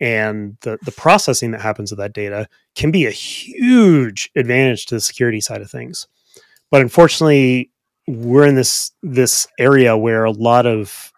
and 0.00 0.56
the, 0.62 0.76
the 0.84 0.92
processing 0.92 1.52
that 1.52 1.60
happens 1.60 1.90
with 1.90 1.98
that 1.98 2.12
data 2.12 2.48
can 2.74 2.90
be 2.90 3.06
a 3.06 3.10
huge 3.12 4.30
advantage 4.34 4.86
to 4.86 4.96
the 4.96 5.00
security 5.00 5.40
side 5.40 5.62
of 5.62 5.70
things. 5.70 6.08
But 6.70 6.80
unfortunately, 6.80 7.70
we're 8.06 8.46
in 8.46 8.54
this 8.54 8.92
this 9.02 9.46
area 9.58 9.96
where 9.96 10.24
a 10.24 10.30
lot 10.30 10.66
of 10.66 11.12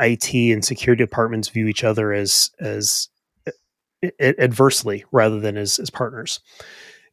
IT 0.00 0.34
and 0.34 0.64
security 0.64 1.02
departments 1.02 1.48
view 1.48 1.66
each 1.66 1.84
other 1.84 2.12
as 2.12 2.50
as 2.60 3.08
adversely 4.20 5.04
rather 5.12 5.40
than 5.40 5.56
as, 5.56 5.78
as 5.78 5.90
partners. 5.90 6.40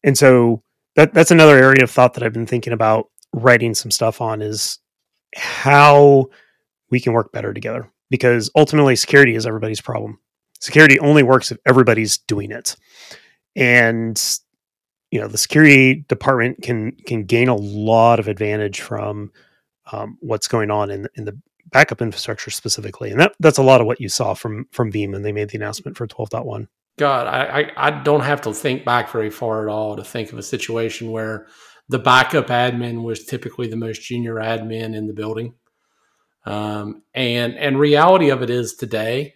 And 0.03 0.17
so 0.17 0.63
that 0.95 1.13
that's 1.13 1.31
another 1.31 1.57
area 1.57 1.83
of 1.83 1.91
thought 1.91 2.13
that 2.15 2.23
I've 2.23 2.33
been 2.33 2.45
thinking 2.45 2.73
about 2.73 3.09
writing 3.33 3.73
some 3.73 3.91
stuff 3.91 4.21
on 4.21 4.41
is 4.41 4.79
how 5.35 6.27
we 6.91 6.99
can 6.99 7.13
work 7.13 7.31
better 7.31 7.53
together 7.53 7.89
because 8.09 8.51
ultimately 8.55 8.95
security 8.95 9.35
is 9.35 9.47
everybody's 9.47 9.81
problem. 9.81 10.19
Security 10.59 10.99
only 10.99 11.23
works 11.23 11.51
if 11.51 11.57
everybody's 11.65 12.17
doing 12.19 12.51
it. 12.51 12.75
And 13.55 14.21
you 15.13 15.19
know, 15.19 15.27
the 15.27 15.37
security 15.37 16.03
department 16.07 16.63
can 16.63 16.93
can 17.05 17.23
gain 17.25 17.47
a 17.47 17.55
lot 17.55 18.19
of 18.19 18.27
advantage 18.27 18.81
from 18.81 19.31
um, 19.91 20.17
what's 20.21 20.47
going 20.47 20.71
on 20.71 20.89
in 20.89 21.07
in 21.13 21.25
the 21.25 21.39
backup 21.71 22.01
infrastructure 22.01 22.49
specifically. 22.49 23.11
And 23.11 23.19
that 23.19 23.35
that's 23.39 23.59
a 23.59 23.63
lot 23.63 23.79
of 23.79 23.85
what 23.85 24.01
you 24.01 24.09
saw 24.09 24.33
from 24.33 24.65
from 24.71 24.91
Veeam 24.91 25.11
when 25.11 25.21
they 25.21 25.31
made 25.31 25.49
the 25.49 25.57
announcement 25.57 25.97
for 25.97 26.07
12.1. 26.07 26.67
God, 26.97 27.27
I, 27.27 27.61
I, 27.61 27.87
I 27.87 28.03
don't 28.03 28.21
have 28.21 28.41
to 28.41 28.55
think 28.55 28.85
back 28.85 29.11
very 29.11 29.29
far 29.29 29.61
at 29.61 29.71
all 29.71 29.95
to 29.97 30.03
think 30.03 30.31
of 30.31 30.39
a 30.39 30.43
situation 30.43 31.11
where 31.11 31.45
the 31.89 31.99
backup 31.99 32.47
admin 32.47 33.03
was 33.03 33.23
typically 33.23 33.67
the 33.67 33.75
most 33.75 34.01
junior 34.01 34.35
admin 34.35 34.95
in 34.95 35.05
the 35.05 35.13
building. 35.13 35.53
Um, 36.47 37.03
and 37.13 37.53
and 37.53 37.77
reality 37.77 38.31
of 38.31 38.41
it 38.41 38.49
is 38.49 38.73
today, 38.73 39.35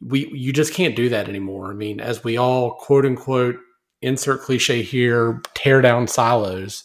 we 0.00 0.30
you 0.32 0.50
just 0.50 0.72
can't 0.72 0.96
do 0.96 1.10
that 1.10 1.28
anymore. 1.28 1.70
I 1.70 1.74
mean, 1.74 2.00
as 2.00 2.24
we 2.24 2.38
all 2.38 2.76
quote 2.76 3.04
unquote 3.04 3.56
insert 4.04 4.42
cliche 4.42 4.82
here, 4.82 5.40
tear 5.54 5.80
down 5.80 6.06
silos. 6.06 6.84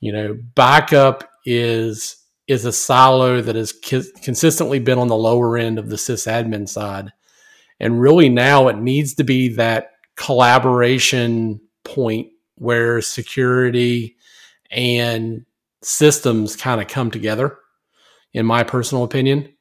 You 0.00 0.12
know, 0.12 0.38
backup 0.54 1.28
is 1.44 2.16
is 2.48 2.64
a 2.64 2.72
silo 2.72 3.40
that 3.40 3.56
has 3.56 3.72
consistently 3.72 4.78
been 4.78 4.98
on 4.98 5.08
the 5.08 5.16
lower 5.16 5.56
end 5.56 5.78
of 5.78 5.88
the 5.88 5.96
sysadmin 5.96 6.68
side, 6.68 7.12
and 7.80 8.00
really 8.00 8.28
now 8.28 8.68
it 8.68 8.78
needs 8.78 9.14
to 9.14 9.24
be 9.24 9.48
that 9.54 9.92
collaboration 10.16 11.60
point 11.84 12.28
where 12.56 13.00
security 13.00 14.16
and 14.70 15.44
systems 15.82 16.56
kind 16.56 16.80
of 16.80 16.88
come 16.88 17.10
together 17.10 17.58
in 18.32 18.46
my 18.46 18.62
personal 18.64 19.04
opinion, 19.04 19.52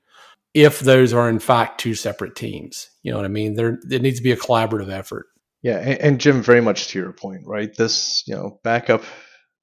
if 0.54 0.80
those 0.80 1.14
are 1.14 1.30
in 1.30 1.40
fact 1.40 1.80
two 1.80 1.96
separate 1.96 2.36
teams. 2.36 2.90
You 3.04 3.12
know 3.12 3.18
what 3.18 3.26
I 3.26 3.30
mean? 3.30 3.56
There, 3.56 3.80
it 3.90 4.02
needs 4.02 4.18
to 4.18 4.24
be 4.24 4.32
a 4.32 4.38
collaborative 4.38 4.92
effort. 4.92 5.28
Yeah, 5.66 5.80
and, 5.80 6.00
and 6.00 6.22
Jim, 6.22 6.44
very 6.44 6.62
much 6.62 6.90
to 6.90 7.00
your 7.00 7.12
point, 7.12 7.42
right? 7.48 7.76
This, 7.76 8.24
you 8.28 8.36
know, 8.36 8.60
backup 8.64 9.04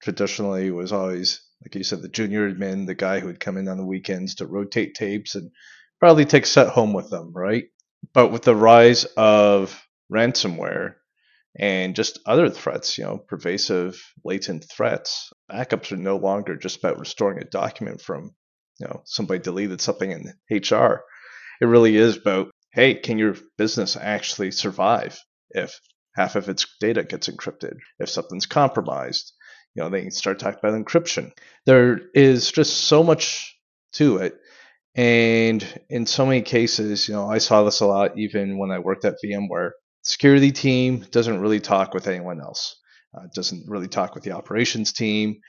traditionally 0.02 0.72
was 0.72 0.92
always, 0.92 1.40
like 1.62 1.76
you 1.76 1.84
said, 1.84 2.02
the 2.02 2.08
junior 2.08 2.52
admin, 2.52 2.86
the 2.86 2.96
guy 2.96 3.20
who 3.20 3.28
would 3.28 3.38
come 3.38 3.56
in 3.56 3.68
on 3.68 3.76
the 3.78 3.86
weekends 3.86 4.34
to 4.36 4.46
rotate 4.46 4.96
tapes 4.96 5.36
and 5.36 5.52
probably 6.00 6.24
take 6.24 6.46
set 6.46 6.70
home 6.70 6.92
with 6.92 7.08
them, 7.08 7.32
right? 7.32 7.66
But 8.14 8.32
with 8.32 8.42
the 8.42 8.56
rise 8.56 9.04
of 9.16 9.80
ransomware 10.12 10.94
and 11.58 11.94
just 11.96 12.18
other 12.26 12.50
threats, 12.50 12.98
you 12.98 13.04
know, 13.04 13.18
pervasive 13.18 14.02
latent 14.24 14.64
threats, 14.70 15.32
backups 15.50 15.92
are 15.92 15.96
no 15.96 16.16
longer 16.16 16.56
just 16.56 16.78
about 16.78 16.98
restoring 16.98 17.40
a 17.40 17.44
document 17.44 18.00
from 18.00 18.34
you 18.80 18.86
know 18.88 19.02
somebody 19.04 19.40
deleted 19.40 19.80
something 19.80 20.10
in 20.10 20.34
HR. 20.50 21.04
It 21.60 21.66
really 21.66 21.96
is 21.96 22.16
about 22.16 22.50
hey, 22.72 22.94
can 22.94 23.18
your 23.18 23.36
business 23.58 23.96
actually 23.96 24.50
survive 24.50 25.20
if 25.50 25.78
half 26.14 26.36
of 26.36 26.48
its 26.48 26.66
data 26.80 27.04
gets 27.04 27.28
encrypted? 27.28 27.76
If 27.98 28.08
something's 28.08 28.46
compromised, 28.46 29.32
you 29.74 29.82
know 29.82 29.88
they 29.88 30.10
start 30.10 30.38
talking 30.38 30.58
about 30.62 30.80
encryption. 30.80 31.32
There 31.66 32.00
is 32.14 32.50
just 32.52 32.84
so 32.84 33.02
much 33.02 33.56
to 33.94 34.18
it. 34.18 34.38
And 34.94 35.66
in 35.88 36.04
so 36.06 36.26
many 36.26 36.42
cases, 36.42 37.08
you 37.08 37.14
know, 37.14 37.28
I 37.30 37.38
saw 37.38 37.62
this 37.62 37.80
a 37.80 37.86
lot 37.86 38.18
even 38.18 38.58
when 38.58 38.70
I 38.70 38.78
worked 38.78 39.04
at 39.04 39.16
VMware. 39.24 39.70
Security 40.02 40.52
team 40.52 41.06
doesn't 41.10 41.40
really 41.40 41.60
talk 41.60 41.94
with 41.94 42.06
anyone 42.06 42.40
else. 42.40 42.76
Uh, 43.16 43.26
doesn't 43.34 43.68
really 43.68 43.88
talk 43.88 44.14
with 44.14 44.24
the 44.24 44.32
operations 44.32 44.92
team. 44.92 45.40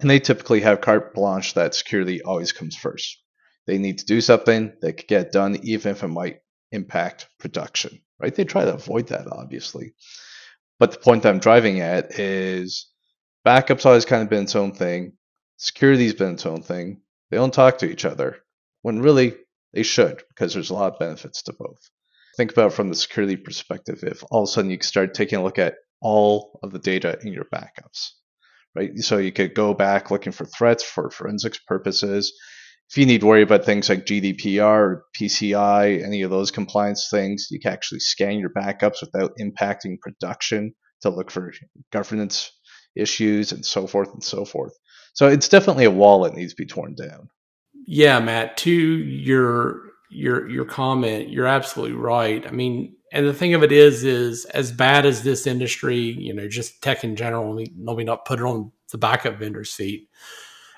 And 0.00 0.08
they 0.08 0.20
typically 0.20 0.60
have 0.60 0.80
carte 0.80 1.14
blanche 1.14 1.54
that 1.54 1.74
security 1.74 2.22
always 2.22 2.52
comes 2.52 2.76
first. 2.76 3.20
They 3.66 3.78
need 3.78 3.98
to 3.98 4.06
do 4.06 4.20
something 4.20 4.72
that 4.80 4.92
could 4.94 5.08
get 5.08 5.32
done 5.32 5.58
even 5.62 5.92
if 5.92 6.02
it 6.02 6.08
might 6.08 6.38
impact 6.72 7.28
production, 7.38 8.00
right? 8.20 8.34
They 8.34 8.44
try 8.44 8.64
to 8.64 8.74
avoid 8.74 9.08
that, 9.08 9.26
obviously. 9.30 9.94
But 10.78 10.92
the 10.92 10.98
point 10.98 11.26
I'm 11.26 11.38
driving 11.40 11.80
at 11.80 12.18
is 12.18 12.86
backup's 13.44 13.86
always 13.86 14.04
kind 14.04 14.22
of 14.22 14.30
been 14.30 14.44
its 14.44 14.56
own 14.56 14.72
thing. 14.72 15.14
Security's 15.56 16.14
been 16.14 16.34
its 16.34 16.46
own 16.46 16.62
thing. 16.62 17.00
They 17.30 17.36
don't 17.36 17.52
talk 17.52 17.78
to 17.78 17.90
each 17.90 18.04
other 18.04 18.36
when 18.82 19.00
really 19.02 19.34
they 19.72 19.82
should 19.82 20.22
because 20.28 20.54
there's 20.54 20.70
a 20.70 20.74
lot 20.74 20.92
of 20.92 20.98
benefits 20.98 21.42
to 21.42 21.52
both. 21.52 21.80
Think 22.36 22.52
about 22.52 22.72
from 22.72 22.88
the 22.88 22.94
security 22.94 23.36
perspective 23.36 24.04
if 24.04 24.22
all 24.30 24.44
of 24.44 24.48
a 24.48 24.52
sudden 24.52 24.70
you 24.70 24.78
start 24.80 25.14
taking 25.14 25.38
a 25.38 25.42
look 25.42 25.58
at 25.58 25.74
all 26.00 26.60
of 26.62 26.70
the 26.70 26.78
data 26.78 27.18
in 27.22 27.32
your 27.32 27.46
backups 27.52 28.12
right? 28.78 28.96
So 28.98 29.18
you 29.18 29.32
could 29.32 29.54
go 29.54 29.74
back 29.74 30.10
looking 30.10 30.32
for 30.32 30.44
threats 30.44 30.84
for 30.84 31.10
forensics 31.10 31.58
purposes. 31.58 32.32
If 32.90 32.96
you 32.96 33.04
need 33.04 33.20
to 33.20 33.26
worry 33.26 33.42
about 33.42 33.64
things 33.64 33.88
like 33.88 34.06
GDPR 34.06 34.62
or 34.62 35.04
PCI, 35.14 36.02
any 36.02 36.22
of 36.22 36.30
those 36.30 36.50
compliance 36.50 37.08
things, 37.10 37.48
you 37.50 37.60
can 37.60 37.72
actually 37.72 38.00
scan 38.00 38.38
your 38.38 38.50
backups 38.50 39.00
without 39.02 39.32
impacting 39.38 40.00
production 40.00 40.74
to 41.02 41.10
look 41.10 41.30
for 41.30 41.52
governance 41.92 42.50
issues 42.96 43.52
and 43.52 43.64
so 43.64 43.86
forth 43.86 44.12
and 44.12 44.24
so 44.24 44.44
forth. 44.44 44.72
So 45.12 45.28
it's 45.28 45.48
definitely 45.48 45.84
a 45.84 45.90
wall 45.90 46.22
that 46.22 46.34
needs 46.34 46.52
to 46.54 46.62
be 46.62 46.66
torn 46.66 46.94
down. 46.94 47.28
Yeah, 47.86 48.20
Matt, 48.20 48.56
to 48.58 48.70
your 48.70 49.82
your 50.10 50.48
your 50.48 50.64
comment, 50.64 51.28
you're 51.28 51.46
absolutely 51.46 51.96
right. 51.96 52.46
I 52.46 52.50
mean, 52.50 52.96
and 53.12 53.26
the 53.26 53.34
thing 53.34 53.54
of 53.54 53.62
it 53.62 53.72
is, 53.72 54.04
is 54.04 54.44
as 54.46 54.72
bad 54.72 55.06
as 55.06 55.22
this 55.22 55.46
industry, 55.46 55.98
you 55.98 56.34
know, 56.34 56.48
just 56.48 56.82
tech 56.82 57.04
in 57.04 57.16
general, 57.16 57.54
let 57.54 57.96
me 57.96 58.04
not 58.04 58.24
put 58.24 58.40
it 58.40 58.44
on 58.44 58.72
the 58.92 58.98
backup 58.98 59.38
vendor's 59.38 59.72
feet. 59.72 60.08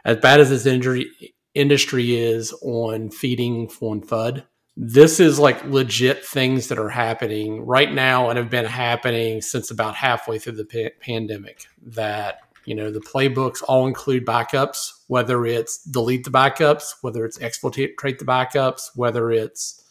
As 0.04 0.16
bad 0.16 0.40
as 0.40 0.50
this 0.50 0.66
industry 0.66 1.10
industry 1.54 2.16
is 2.16 2.52
on 2.62 3.10
feeding 3.10 3.68
on 3.80 4.00
FUD, 4.02 4.44
this 4.76 5.20
is 5.20 5.38
like 5.38 5.62
legit 5.64 6.24
things 6.24 6.68
that 6.68 6.78
are 6.78 6.88
happening 6.88 7.66
right 7.66 7.92
now 7.92 8.30
and 8.30 8.38
have 8.38 8.50
been 8.50 8.64
happening 8.64 9.42
since 9.42 9.70
about 9.70 9.94
halfway 9.94 10.38
through 10.38 10.52
the 10.52 10.64
pa- 10.64 10.94
pandemic. 11.00 11.66
That 11.82 12.38
you 12.64 12.74
know 12.74 12.90
the 12.90 13.00
playbooks 13.00 13.62
all 13.66 13.86
include 13.86 14.24
backups, 14.24 14.92
whether 15.08 15.44
it's 15.44 15.82
delete 15.84 16.24
the 16.24 16.30
backups, 16.30 16.94
whether 17.02 17.24
it's 17.24 17.38
exfiltrate 17.38 18.18
the 18.18 18.24
backups, 18.24 18.90
whether 18.94 19.30
it's 19.30 19.84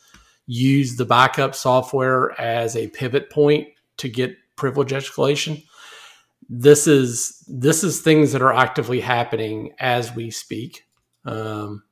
use 0.48 0.96
the 0.96 1.06
backup 1.06 1.54
software 1.54 2.40
as 2.42 2.76
a 2.76 2.88
pivot 2.88 3.30
point 3.30 3.68
to 3.98 4.10
get 4.10 4.36
privilege 4.56 4.92
escalation. 4.92 5.64
This 6.50 6.88
is 6.88 7.44
this 7.48 7.84
is 7.84 8.02
things 8.02 8.32
that 8.32 8.42
are 8.42 8.54
actively 8.54 9.02
happening 9.02 9.74
as 9.80 10.16
we 10.16 10.32
speak. 10.32 10.86
Um, 11.26 11.84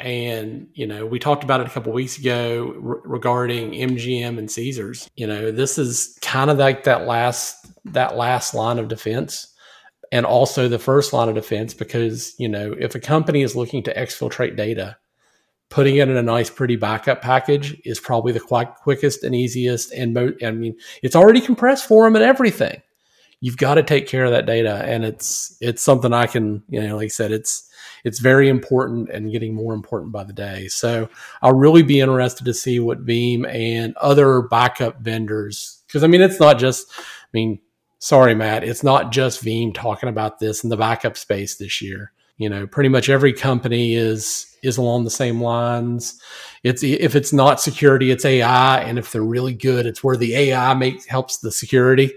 and 0.00 0.66
you 0.74 0.86
know 0.86 1.06
we 1.06 1.20
talked 1.20 1.44
about 1.44 1.60
it 1.60 1.68
a 1.68 1.70
couple 1.70 1.92
weeks 1.92 2.18
ago 2.18 2.74
re- 2.76 3.00
regarding 3.04 3.70
MGM 3.72 4.36
and 4.38 4.50
Caesars. 4.50 5.08
You 5.16 5.26
know 5.26 5.52
this 5.52 5.78
is 5.78 6.18
kind 6.20 6.50
of 6.50 6.58
like 6.58 6.84
that 6.84 7.06
last 7.06 7.66
that 7.84 8.16
last 8.16 8.54
line 8.54 8.78
of 8.78 8.88
defense, 8.88 9.54
and 10.10 10.26
also 10.26 10.68
the 10.68 10.78
first 10.78 11.12
line 11.12 11.28
of 11.28 11.36
defense 11.36 11.72
because 11.72 12.34
you 12.38 12.48
know 12.48 12.74
if 12.78 12.94
a 12.94 13.00
company 13.00 13.42
is 13.42 13.54
looking 13.54 13.82
to 13.84 13.94
exfiltrate 13.94 14.56
data, 14.56 14.96
putting 15.72 15.96
it 15.96 16.08
in 16.08 16.16
a 16.16 16.22
nice, 16.22 16.50
pretty 16.50 16.76
backup 16.76 17.22
package 17.22 17.80
is 17.84 17.98
probably 17.98 18.32
the 18.32 18.74
quickest 18.82 19.24
and 19.24 19.34
easiest. 19.34 19.90
And 19.92 20.12
mo- 20.12 20.34
I 20.44 20.50
mean, 20.50 20.76
it's 21.02 21.16
already 21.16 21.40
compressed 21.40 21.88
for 21.88 22.04
them 22.04 22.14
and 22.14 22.24
everything. 22.24 22.82
You've 23.42 23.56
got 23.56 23.74
to 23.74 23.82
take 23.82 24.06
care 24.06 24.24
of 24.24 24.30
that 24.30 24.46
data, 24.46 24.82
and 24.86 25.04
it's 25.04 25.54
it's 25.60 25.82
something 25.82 26.14
I 26.14 26.26
can 26.26 26.62
you 26.68 26.80
know 26.80 26.96
like 26.96 27.06
I 27.06 27.08
said 27.08 27.32
it's 27.32 27.68
it's 28.04 28.20
very 28.20 28.48
important 28.48 29.10
and 29.10 29.30
getting 29.30 29.54
more 29.54 29.74
important 29.74 30.12
by 30.12 30.24
the 30.24 30.32
day. 30.32 30.68
So 30.68 31.08
I'll 31.42 31.54
really 31.54 31.82
be 31.82 32.00
interested 32.00 32.44
to 32.44 32.54
see 32.54 32.80
what 32.80 33.04
Veeam 33.04 33.46
and 33.52 33.94
other 33.96 34.42
backup 34.42 35.00
vendors 35.00 35.82
because 35.86 36.02
I 36.02 36.06
mean 36.06 36.22
it's 36.22 36.40
not 36.40 36.58
just 36.58 36.90
I 36.98 37.28
mean 37.34 37.58
sorry 37.98 38.34
Matt 38.34 38.64
it's 38.64 38.84
not 38.84 39.12
just 39.12 39.44
Veeam 39.44 39.74
talking 39.74 40.08
about 40.08 40.38
this 40.38 40.64
in 40.64 40.70
the 40.70 40.76
backup 40.76 41.18
space 41.18 41.56
this 41.56 41.82
year. 41.82 42.12
You 42.38 42.48
know, 42.48 42.66
pretty 42.66 42.88
much 42.88 43.08
every 43.08 43.32
company 43.32 43.94
is 43.94 44.56
is 44.62 44.78
along 44.78 45.02
the 45.04 45.10
same 45.10 45.40
lines. 45.40 46.20
It's 46.62 46.84
if 46.84 47.16
it's 47.16 47.32
not 47.32 47.60
security, 47.60 48.12
it's 48.12 48.24
AI, 48.24 48.82
and 48.82 48.98
if 48.98 49.10
they're 49.10 49.22
really 49.22 49.54
good, 49.54 49.84
it's 49.84 50.02
where 50.02 50.16
the 50.16 50.34
AI 50.34 50.74
makes 50.74 51.06
helps 51.06 51.38
the 51.38 51.50
security. 51.52 52.12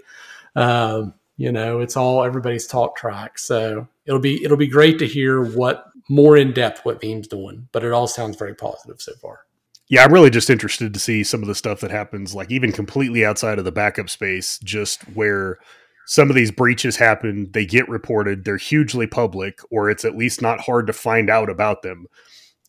Um, 0.55 1.13
you 1.37 1.51
know, 1.51 1.79
it's 1.79 1.97
all 1.97 2.23
everybody's 2.23 2.67
talk 2.67 2.95
track. 2.95 3.37
So 3.37 3.87
it'll 4.05 4.19
be 4.19 4.43
it'll 4.43 4.57
be 4.57 4.67
great 4.67 4.99
to 4.99 5.07
hear 5.07 5.43
what 5.43 5.85
more 6.09 6.37
in 6.37 6.53
depth 6.53 6.85
what 6.85 7.01
Veeam's 7.01 7.27
doing. 7.27 7.67
But 7.71 7.83
it 7.83 7.91
all 7.91 8.07
sounds 8.07 8.37
very 8.37 8.55
positive 8.55 9.01
so 9.01 9.13
far. 9.21 9.41
Yeah, 9.87 10.03
I'm 10.03 10.13
really 10.13 10.31
just 10.31 10.49
interested 10.49 10.93
to 10.93 10.99
see 10.99 11.23
some 11.23 11.41
of 11.41 11.47
the 11.47 11.53
stuff 11.53 11.79
that 11.81 11.91
happens, 11.91 12.33
like 12.33 12.51
even 12.51 12.71
completely 12.71 13.23
outside 13.23 13.59
of 13.59 13.65
the 13.65 13.71
backup 13.71 14.09
space, 14.09 14.57
just 14.63 15.03
where 15.09 15.59
some 16.07 16.29
of 16.29 16.35
these 16.35 16.51
breaches 16.51 16.97
happen, 16.97 17.51
they 17.51 17.65
get 17.65 17.87
reported, 17.87 18.45
they're 18.45 18.57
hugely 18.57 19.05
public, 19.05 19.59
or 19.69 19.89
it's 19.89 20.05
at 20.05 20.17
least 20.17 20.41
not 20.41 20.61
hard 20.61 20.87
to 20.87 20.93
find 20.93 21.29
out 21.29 21.49
about 21.49 21.83
them. 21.83 22.07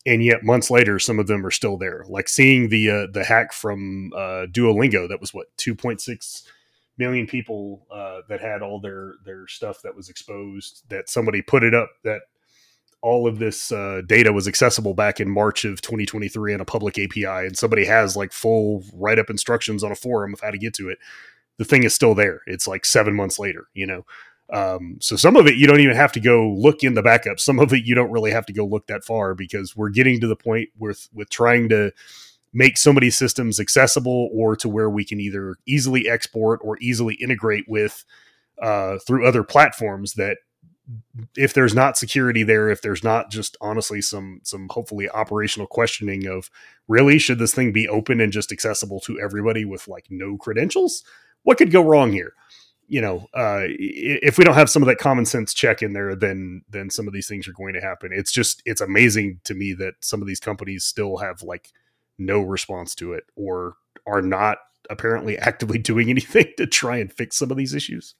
And 0.05 0.23
yet, 0.23 0.43
months 0.43 0.69
later, 0.69 0.99
some 0.99 1.19
of 1.19 1.27
them 1.27 1.45
are 1.45 1.51
still 1.51 1.77
there. 1.77 2.05
Like 2.07 2.29
seeing 2.29 2.69
the 2.69 2.89
uh, 2.89 3.07
the 3.11 3.23
hack 3.23 3.51
from 3.51 4.11
uh, 4.15 4.45
Duolingo, 4.51 5.09
that 5.09 5.19
was 5.19 5.33
what 5.33 5.47
2.6 5.57 6.43
million 6.97 7.27
people 7.27 7.85
uh, 7.91 8.21
that 8.29 8.41
had 8.41 8.61
all 8.61 8.79
their 8.79 9.15
their 9.25 9.47
stuff 9.47 9.81
that 9.83 9.95
was 9.95 10.09
exposed. 10.09 10.83
That 10.89 11.09
somebody 11.09 11.41
put 11.41 11.63
it 11.63 11.73
up 11.73 11.89
that 12.03 12.21
all 13.01 13.27
of 13.27 13.39
this 13.39 13.71
uh, 13.71 14.01
data 14.07 14.33
was 14.33 14.47
accessible 14.47 14.93
back 14.93 15.19
in 15.19 15.29
March 15.29 15.65
of 15.65 15.81
2023 15.81 16.53
on 16.55 16.61
a 16.61 16.65
public 16.65 16.97
API, 16.97 17.25
and 17.25 17.57
somebody 17.57 17.85
has 17.85 18.15
like 18.15 18.33
full 18.33 18.83
write 18.93 19.19
up 19.19 19.29
instructions 19.29 19.83
on 19.83 19.91
a 19.91 19.95
forum 19.95 20.33
of 20.33 20.41
how 20.41 20.51
to 20.51 20.57
get 20.57 20.73
to 20.75 20.89
it 20.89 20.97
the 21.57 21.65
thing 21.65 21.83
is 21.83 21.93
still 21.93 22.15
there. 22.15 22.41
It's 22.47 22.67
like 22.67 22.85
seven 22.85 23.15
months 23.15 23.39
later, 23.39 23.67
you 23.73 23.85
know. 23.85 24.05
Um, 24.53 24.97
so 25.01 25.17
some 25.17 25.35
of 25.35 25.45
it 25.45 25.55
you 25.55 25.67
don't 25.67 25.81
even 25.81 25.95
have 25.95 26.13
to 26.13 26.21
go 26.21 26.49
look 26.49 26.83
in 26.83 26.93
the 26.93 27.01
backup. 27.01 27.39
Some 27.39 27.59
of 27.59 27.73
it 27.73 27.85
you 27.85 27.95
don't 27.95 28.11
really 28.11 28.31
have 28.31 28.45
to 28.45 28.53
go 28.53 28.65
look 28.65 28.87
that 28.87 29.03
far 29.03 29.33
because 29.35 29.75
we're 29.75 29.89
getting 29.89 30.21
to 30.21 30.27
the 30.27 30.37
point 30.37 30.69
with 30.77 31.09
with 31.13 31.29
trying 31.29 31.67
to 31.69 31.91
make 32.53 32.77
so 32.77 32.93
many 32.93 33.09
systems 33.09 33.59
accessible 33.59 34.29
or 34.33 34.55
to 34.55 34.69
where 34.69 34.89
we 34.89 35.05
can 35.05 35.19
either 35.19 35.55
easily 35.65 36.09
export 36.09 36.59
or 36.63 36.77
easily 36.79 37.15
integrate 37.15 37.65
with 37.67 38.05
uh, 38.61 38.97
through 39.05 39.27
other 39.27 39.43
platforms 39.43 40.13
that 40.13 40.37
if 41.35 41.53
there's 41.53 41.75
not 41.75 41.97
security 41.97 42.43
there 42.43 42.69
if 42.69 42.81
there's 42.81 43.03
not 43.03 43.29
just 43.29 43.57
honestly 43.59 44.01
some 44.01 44.39
some 44.43 44.67
hopefully 44.71 45.09
operational 45.09 45.67
questioning 45.67 46.25
of 46.25 46.49
really 46.87 47.19
should 47.19 47.39
this 47.39 47.53
thing 47.53 47.73
be 47.73 47.89
open 47.89 48.21
and 48.21 48.31
just 48.31 48.53
accessible 48.53 49.01
to 49.01 49.19
everybody 49.19 49.65
with 49.65 49.85
like 49.89 50.05
no 50.09 50.37
credentials 50.37 51.03
what 51.47 51.57
could 51.57 51.71
go 51.71 51.81
wrong 51.81 52.11
here? 52.11 52.33
You 52.89 52.99
know, 52.99 53.27
uh, 53.33 53.61
if 53.63 54.37
we 54.37 54.43
don't 54.43 54.55
have 54.55 54.69
some 54.69 54.81
of 54.81 54.87
that 54.87 54.97
common 54.97 55.25
sense 55.25 55.53
check 55.53 55.81
in 55.81 55.93
there, 55.93 56.13
then 56.13 56.61
then 56.69 56.89
some 56.89 57.07
of 57.07 57.13
these 57.13 57.27
things 57.27 57.47
are 57.47 57.53
going 57.53 57.73
to 57.73 57.79
happen. 57.79 58.11
It's 58.13 58.33
just 58.33 58.61
it's 58.65 58.81
amazing 58.81 59.39
to 59.45 59.53
me 59.53 59.71
that 59.75 59.93
some 60.01 60.21
of 60.21 60.27
these 60.27 60.41
companies 60.41 60.83
still 60.83 61.15
have 61.17 61.41
like 61.41 61.71
no 62.17 62.41
response 62.41 62.95
to 62.95 63.13
it 63.13 63.23
or 63.35 63.75
are 64.05 64.21
not 64.21 64.57
apparently 64.89 65.37
actively 65.39 65.77
doing 65.77 66.09
anything 66.09 66.51
to 66.57 66.67
try 66.67 66.97
and 66.97 67.11
fix 67.11 67.37
some 67.37 67.51
of 67.51 67.57
these 67.57 67.73
issues. 67.73 68.15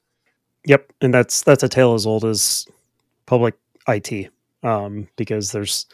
Yep, 0.66 0.92
and 1.00 1.14
that's 1.14 1.42
that's 1.42 1.62
a 1.62 1.68
tale 1.68 1.94
as 1.94 2.06
old 2.06 2.24
as 2.24 2.66
public 3.26 3.54
IT, 3.86 4.30
um, 4.62 5.08
because 5.16 5.52
there's 5.52 5.86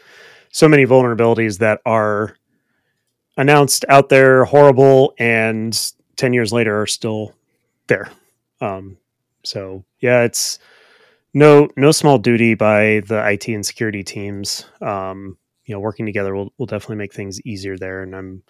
so 0.51 0.67
many 0.67 0.85
vulnerabilities 0.85 1.59
that 1.59 1.81
are 1.85 2.35
announced 3.37 3.85
out 3.89 4.09
there, 4.09 4.45
horrible, 4.45 5.13
and 5.19 5.93
10 6.15 6.33
years 6.33 6.53
later 6.53 6.81
are 6.81 6.87
still 6.87 7.33
there. 7.87 8.09
Um, 8.61 8.97
so 9.43 9.83
yeah, 9.99 10.23
it's 10.23 10.59
no, 11.33 11.69
no 11.75 11.91
small 11.91 12.17
duty 12.17 12.55
by 12.55 13.01
the 13.07 13.21
IT 13.29 13.47
and 13.49 13.65
security 13.65 14.03
teams. 14.03 14.65
Um, 14.81 15.37
you 15.65 15.73
know, 15.73 15.79
working 15.79 16.05
together 16.05 16.35
will, 16.35 16.53
will 16.57 16.65
definitely 16.65 16.97
make 16.97 17.13
things 17.13 17.41
easier 17.41 17.77
there. 17.77 18.01
And 18.01 18.15
I'm, 18.15 18.43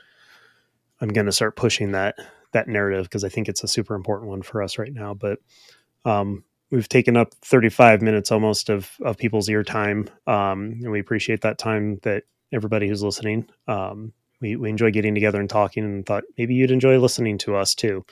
I'm 1.02 1.10
going 1.10 1.26
to 1.26 1.32
start 1.32 1.56
pushing 1.56 1.92
that, 1.92 2.16
that 2.54 2.68
narrative 2.68 3.06
because 3.06 3.24
I 3.24 3.30
think 3.30 3.48
it's 3.48 3.64
a 3.64 3.68
super 3.68 3.96
important 3.96 4.30
one 4.30 4.42
for 4.42 4.62
us 4.62 4.78
right 4.78 4.94
now. 4.94 5.14
But, 5.14 5.40
um, 6.04 6.44
we've 6.72 6.90
taken 6.90 7.16
up 7.16 7.34
35 7.42 8.02
minutes 8.02 8.32
almost 8.32 8.70
of, 8.70 8.92
of 9.02 9.18
people's 9.18 9.50
ear 9.50 9.64
time. 9.64 10.10
Um, 10.28 10.80
and 10.82 10.92
we 10.92 11.00
appreciate 11.00 11.42
that 11.42 11.58
time 11.58 12.00
that 12.04 12.24
everybody 12.52 12.88
who's 12.88 13.04
listening. 13.04 13.48
Um, 13.68 14.14
we, 14.42 14.56
we 14.56 14.70
enjoy 14.70 14.92
getting 14.92 15.14
together 15.14 15.40
and 15.40 15.50
talking 15.50 15.84
and 15.84 16.06
thought 16.06 16.24
maybe 16.38 16.56
you'd 16.56 16.72
enjoy 16.72 17.00
listening 17.00 17.38
to 17.40 17.56
us 17.56 17.76
too. 17.76 18.06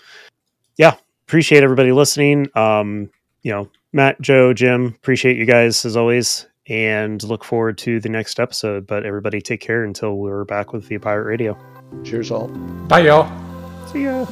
Yeah. 0.77 0.95
Appreciate 1.27 1.63
everybody 1.63 1.91
listening. 1.91 2.47
Um, 2.55 3.09
you 3.41 3.51
know, 3.51 3.69
Matt, 3.91 4.19
Joe, 4.21 4.53
Jim, 4.53 4.87
appreciate 4.87 5.37
you 5.37 5.45
guys 5.45 5.85
as 5.85 5.95
always 5.97 6.47
and 6.67 7.21
look 7.23 7.43
forward 7.43 7.77
to 7.79 7.99
the 7.99 8.09
next 8.09 8.39
episode. 8.39 8.87
But 8.87 9.05
everybody 9.05 9.41
take 9.41 9.61
care 9.61 9.83
until 9.83 10.17
we're 10.17 10.45
back 10.45 10.73
with 10.73 10.87
the 10.87 10.97
Pirate 10.97 11.25
Radio. 11.25 11.57
Cheers 12.03 12.31
all. 12.31 12.47
Bye 12.87 13.01
y'all. 13.01 13.29
See 13.87 14.03
ya. 14.03 14.25